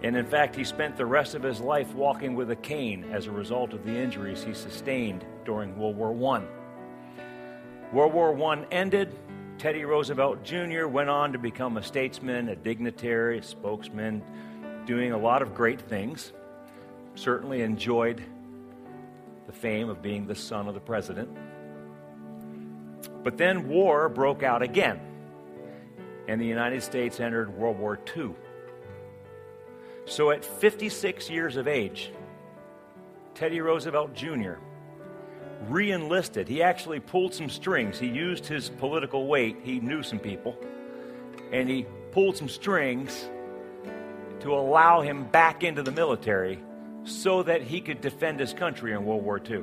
And 0.02 0.16
in 0.16 0.26
fact, 0.26 0.54
he 0.54 0.64
spent 0.64 0.96
the 0.96 1.06
rest 1.06 1.34
of 1.34 1.42
his 1.42 1.60
life 1.60 1.94
walking 1.94 2.34
with 2.34 2.50
a 2.50 2.56
cane 2.56 3.06
as 3.10 3.26
a 3.26 3.30
result 3.30 3.72
of 3.72 3.86
the 3.86 3.96
injuries 3.96 4.44
he 4.44 4.52
sustained 4.52 5.24
during 5.46 5.78
World 5.78 5.96
War 5.96 6.36
I. 6.36 6.42
World 7.94 8.12
War 8.12 8.52
I 8.52 8.64
ended. 8.70 9.16
Teddy 9.64 9.86
Roosevelt 9.86 10.44
Jr. 10.44 10.86
went 10.86 11.08
on 11.08 11.32
to 11.32 11.38
become 11.38 11.78
a 11.78 11.82
statesman, 11.82 12.50
a 12.50 12.54
dignitary, 12.54 13.38
a 13.38 13.42
spokesman, 13.42 14.22
doing 14.84 15.12
a 15.12 15.16
lot 15.16 15.40
of 15.40 15.54
great 15.54 15.80
things. 15.80 16.34
Certainly 17.14 17.62
enjoyed 17.62 18.22
the 19.46 19.54
fame 19.54 19.88
of 19.88 20.02
being 20.02 20.26
the 20.26 20.34
son 20.34 20.68
of 20.68 20.74
the 20.74 20.80
president. 20.80 21.30
But 23.22 23.38
then 23.38 23.66
war 23.66 24.10
broke 24.10 24.42
out 24.42 24.60
again. 24.60 25.00
and 26.28 26.38
the 26.38 26.46
United 26.46 26.82
States 26.82 27.18
entered 27.18 27.48
World 27.48 27.78
War 27.78 27.98
II. 28.14 28.32
So 30.04 30.30
at 30.30 30.44
56 30.44 31.30
years 31.30 31.56
of 31.56 31.66
age, 31.66 32.12
Teddy 33.34 33.62
Roosevelt 33.62 34.12
Jr. 34.12 34.56
re 35.68 35.90
enlisted. 35.90 36.48
He 36.48 36.62
actually 36.62 37.00
pulled 37.00 37.34
some 37.34 37.48
strings. 37.48 37.98
He 37.98 38.06
used 38.06 38.46
his 38.46 38.68
political 38.68 39.26
weight. 39.26 39.58
He 39.62 39.80
knew 39.80 40.02
some 40.02 40.18
people. 40.18 40.56
And 41.52 41.68
he 41.68 41.86
pulled 42.12 42.36
some 42.36 42.48
strings 42.48 43.28
to 44.40 44.54
allow 44.54 45.00
him 45.00 45.24
back 45.24 45.64
into 45.64 45.82
the 45.82 45.92
military 45.92 46.58
so 47.04 47.42
that 47.42 47.62
he 47.62 47.80
could 47.80 48.00
defend 48.00 48.40
his 48.40 48.52
country 48.52 48.92
in 48.92 49.04
World 49.04 49.24
War 49.24 49.40
II. 49.40 49.62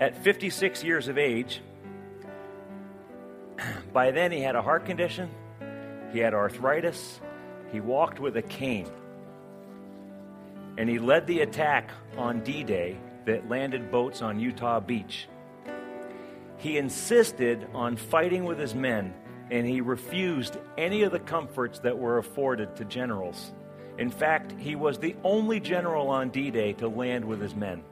At 0.00 0.22
56 0.22 0.84
years 0.84 1.08
of 1.08 1.18
age, 1.18 1.60
by 3.92 4.10
then 4.12 4.30
he 4.30 4.40
had 4.40 4.54
a 4.54 4.62
heart 4.62 4.86
condition, 4.86 5.30
he 6.12 6.20
had 6.20 6.34
arthritis, 6.34 7.20
he 7.72 7.80
walked 7.80 8.20
with 8.20 8.36
a 8.36 8.42
cane. 8.42 8.88
And 10.78 10.88
he 10.88 11.00
led 11.00 11.26
the 11.26 11.40
attack 11.40 11.90
on 12.16 12.40
D 12.44 12.62
Day 12.62 12.96
that 13.26 13.48
landed 13.48 13.90
boats 13.90 14.22
on 14.22 14.38
Utah 14.38 14.78
Beach. 14.78 15.28
He 16.56 16.78
insisted 16.78 17.66
on 17.74 17.96
fighting 17.96 18.44
with 18.44 18.60
his 18.60 18.76
men, 18.76 19.12
and 19.50 19.66
he 19.66 19.80
refused 19.80 20.56
any 20.76 21.02
of 21.02 21.10
the 21.10 21.18
comforts 21.18 21.80
that 21.80 21.98
were 21.98 22.18
afforded 22.18 22.76
to 22.76 22.84
generals. 22.84 23.52
In 23.98 24.08
fact, 24.08 24.54
he 24.56 24.76
was 24.76 24.98
the 24.98 25.16
only 25.24 25.58
general 25.58 26.08
on 26.10 26.30
D 26.30 26.52
Day 26.52 26.74
to 26.74 26.86
land 26.86 27.24
with 27.24 27.40
his 27.40 27.56
men. 27.56 27.82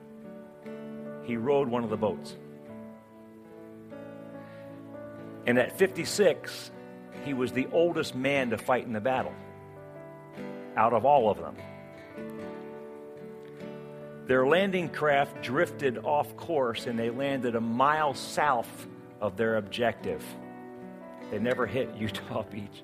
He 1.24 1.36
rowed 1.36 1.66
one 1.66 1.82
of 1.82 1.90
the 1.90 1.96
boats. 1.96 2.36
And 5.44 5.58
at 5.58 5.76
56, 5.76 6.70
he 7.24 7.34
was 7.34 7.50
the 7.50 7.66
oldest 7.72 8.14
man 8.14 8.50
to 8.50 8.58
fight 8.58 8.86
in 8.86 8.92
the 8.92 9.00
battle 9.00 9.34
out 10.76 10.92
of 10.92 11.04
all 11.04 11.30
of 11.30 11.38
them. 11.38 11.56
Their 14.26 14.46
landing 14.46 14.88
craft 14.88 15.42
drifted 15.42 15.98
off 15.98 16.36
course 16.36 16.86
and 16.86 16.98
they 16.98 17.10
landed 17.10 17.54
a 17.54 17.60
mile 17.60 18.12
south 18.14 18.86
of 19.20 19.36
their 19.36 19.56
objective. 19.56 20.24
They 21.30 21.38
never 21.38 21.66
hit 21.66 21.94
Utah 21.96 22.42
Beach. 22.50 22.82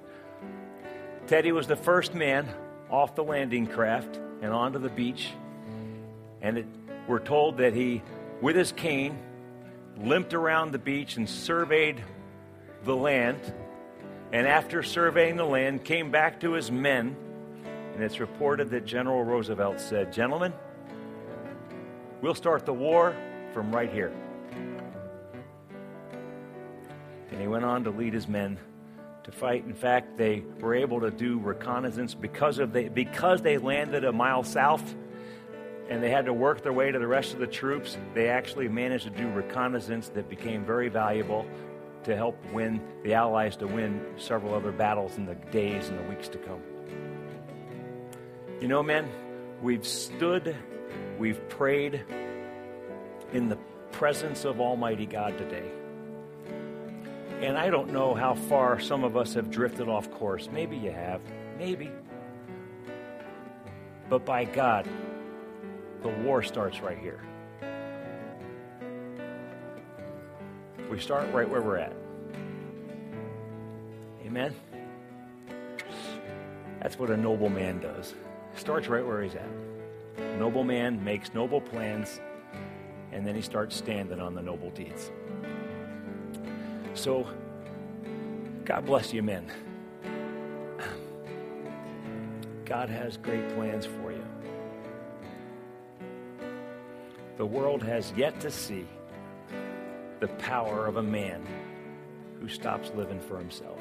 Teddy 1.26 1.52
was 1.52 1.66
the 1.66 1.76
first 1.76 2.14
man 2.14 2.48
off 2.90 3.14
the 3.14 3.24
landing 3.24 3.66
craft 3.66 4.20
and 4.40 4.52
onto 4.52 4.78
the 4.78 4.88
beach. 4.88 5.31
And 6.40 6.59
it, 6.59 6.66
we're 7.09 7.20
told 7.20 7.59
that 7.59 7.74
he, 7.74 8.02
with 8.40 8.57
his 8.57 8.72
cane, 8.72 9.18
limped 9.96 10.35
around 10.35 10.72
the 10.72 10.78
beach 10.78 11.16
and 11.16 11.28
surveyed 11.28 12.02
the 12.85 12.94
land. 12.94 13.40
And 14.33 14.46
after 14.46 14.83
surveying 14.83 15.37
the 15.37 15.44
land, 15.44 15.85
came 15.85 16.11
back 16.11 16.40
to 16.40 16.52
his 16.52 16.70
men. 16.70 17.16
And 17.94 18.02
it's 18.02 18.20
reported 18.20 18.70
that 18.70 18.85
General 18.85 19.22
Roosevelt 19.22 19.81
said, 19.81 20.12
Gentlemen, 20.12 20.52
we'll 22.22 22.35
start 22.35 22.64
the 22.64 22.72
war 22.72 23.14
from 23.52 23.70
right 23.74 23.92
here. 23.92 24.12
And 27.30 27.40
he 27.40 27.46
went 27.46 27.64
on 27.64 27.85
to 27.85 27.90
lead 27.90 28.14
his 28.14 28.28
men 28.28 28.58
to 29.24 29.32
fight. 29.32 29.64
In 29.64 29.74
fact, 29.74 30.16
they 30.16 30.42
were 30.61 30.74
able 30.74 31.00
to 31.00 31.11
do 31.11 31.38
reconnaissance 31.38 32.14
because 32.14 32.58
of 32.58 32.72
the, 32.72 32.88
because 32.88 33.42
they 33.42 33.58
landed 33.58 34.04
a 34.04 34.12
mile 34.12 34.42
south 34.42 34.94
and 35.88 36.02
they 36.02 36.11
had 36.11 36.26
to 36.26 36.32
work 36.32 36.62
their 36.62 36.72
way 36.72 36.90
to 36.90 36.98
the 36.98 37.06
rest 37.06 37.35
of 37.35 37.40
the 37.40 37.46
troops. 37.46 37.98
They 38.14 38.28
actually 38.28 38.68
managed 38.68 39.04
to 39.04 39.11
do 39.11 39.28
reconnaissance 39.28 40.08
that 40.11 40.28
became 40.30 40.64
very 40.64 40.88
valuable 40.88 41.46
to 42.04 42.16
help 42.16 42.37
win 42.52 42.80
the 43.04 43.14
Allies 43.14 43.56
to 43.56 43.66
win 43.66 44.04
several 44.16 44.54
other 44.54 44.72
battles 44.72 45.16
in 45.16 45.26
the 45.26 45.35
days 45.35 45.88
and 45.88 45.98
the 45.98 46.02
weeks 46.04 46.28
to 46.28 46.38
come. 46.38 46.61
You 48.61 48.68
know, 48.68 48.82
men, 48.82 49.08
we've 49.61 49.87
stood, 49.87 50.56
we've 51.18 51.48
prayed 51.48 52.05
in 53.33 53.48
the 53.48 53.57
presence 53.92 54.44
of 54.44 54.61
Almighty 54.61 55.07
God 55.07 55.37
today. 55.38 55.70
And 57.40 57.59
I 57.59 57.70
don't 57.70 57.92
know 57.92 58.14
how 58.14 58.35
far 58.35 58.78
some 58.78 59.05
of 59.05 59.16
us 59.16 59.35
have 59.35 59.50
drifted 59.50 59.88
off 59.88 60.11
course. 60.11 60.48
Maybe 60.52 60.76
you 60.76 60.92
have. 60.92 61.20
Maybe. 61.59 61.90
But 64.09 64.24
by 64.24 64.44
God, 64.44 64.88
the 66.02 66.09
war 66.09 66.42
starts 66.42 66.81
right 66.81 66.98
here. 66.98 67.20
We 70.90 71.00
start 71.00 71.33
right 71.33 71.48
where 71.48 71.62
we're 71.62 71.78
at. 71.78 71.94
Amen? 74.24 74.55
That's 76.81 76.98
what 76.98 77.11
a 77.11 77.16
noble 77.16 77.48
man 77.48 77.81
does. 77.81 78.14
Starts 78.57 78.88
right 78.88 79.05
where 79.05 79.22
he's 79.22 79.35
at. 79.35 79.48
Noble 80.38 80.64
man 80.64 81.03
makes 81.05 81.35
noble 81.35 81.61
plans, 81.61 82.20
and 83.12 83.27
then 83.27 83.35
he 83.35 83.42
starts 83.42 83.77
standing 83.77 84.20
on 84.20 84.35
the 84.35 84.42
noble 84.42 84.70
deeds. 84.70 85.11
So, 86.94 87.27
God 88.64 88.87
bless 88.87 89.12
you, 89.12 89.22
men. 89.22 89.51
God 92.64 92.88
has 92.88 93.16
great 93.16 93.48
plans 93.55 93.87
for 93.87 94.12
you. 94.12 94.25
The 97.37 97.46
world 97.46 97.83
has 97.83 98.12
yet 98.16 98.40
to 98.40 98.51
see 98.51 98.87
the 100.20 100.29
power 100.29 100.87
of 100.87 100.96
a 100.96 101.03
man 101.03 101.44
who 102.40 102.48
stops 102.48 102.92
living 102.94 103.20
for 103.20 103.38
himself. 103.38 103.81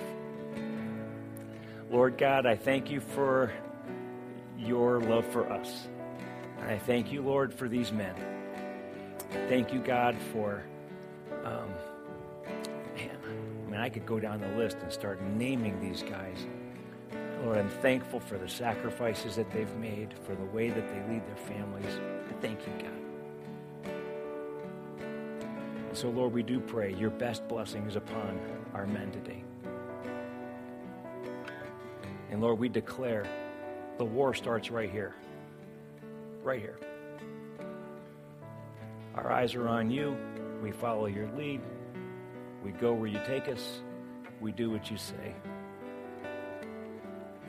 Lord 1.90 2.18
God, 2.18 2.46
I 2.46 2.56
thank 2.56 2.90
you 2.90 3.02
for 3.02 3.52
your 4.58 5.02
love 5.02 5.26
for 5.28 5.52
us. 5.52 5.88
And 6.62 6.70
I 6.70 6.78
thank 6.78 7.12
you, 7.12 7.22
Lord, 7.22 7.54
for 7.54 7.68
these 7.68 7.92
men. 7.92 8.16
Thank 9.50 9.74
you, 9.74 9.80
God, 9.80 10.16
for 10.32 10.64
um, 11.44 11.70
man, 12.96 13.18
I 13.26 13.72
mean, 13.72 13.80
I 13.80 13.90
could 13.90 14.06
go 14.06 14.20
down 14.20 14.42
the 14.42 14.48
list 14.50 14.78
and 14.82 14.92
start 14.92 15.22
naming 15.22 15.80
these 15.80 16.04
guys. 16.04 16.46
Lord, 17.44 17.58
I'm 17.58 17.70
thankful 17.70 18.20
for 18.20 18.38
the 18.38 18.48
sacrifices 18.48 19.36
that 19.36 19.50
they've 19.52 19.76
made, 19.78 20.14
for 20.26 20.36
the 20.36 20.46
way 20.46 20.70
that 20.70 20.88
they 20.88 21.14
lead 21.14 21.26
their 21.26 21.36
families. 21.36 22.00
I 22.30 22.34
thank 22.42 22.60
you, 22.68 22.74
God. 22.78 23.92
And 25.90 25.98
so, 25.98 26.10
Lord, 26.10 26.32
we 26.34 26.44
do 26.44 26.60
pray 26.60 26.94
your 26.94 27.10
best 27.10 27.48
blessings 27.48 27.96
upon 27.96 28.40
our 28.74 28.86
men 28.86 29.12
today. 29.12 29.44
And 32.30 32.40
Lord, 32.40 32.60
we 32.60 32.70
declare 32.70 33.26
the 33.98 34.06
war 34.06 34.34
starts 34.34 34.70
right 34.70 34.90
here. 34.90 35.16
Right 36.44 36.60
here. 36.60 36.78
Our 39.16 39.32
eyes 39.32 39.56
are 39.56 39.68
on 39.68 39.92
you. 39.92 40.18
We 40.64 40.72
follow 40.72 41.06
your 41.06 41.30
lead. 41.38 41.62
We 42.64 42.72
go 42.72 42.94
where 42.94 43.08
you 43.08 43.20
take 43.26 43.48
us. 43.48 43.82
We 44.40 44.52
do 44.52 44.70
what 44.70 44.90
you 44.90 44.98
say. 44.98 45.36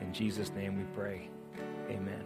In 0.01 0.13
Jesus' 0.13 0.51
name 0.51 0.77
we 0.77 0.83
pray. 0.95 1.29
Amen. 1.89 2.23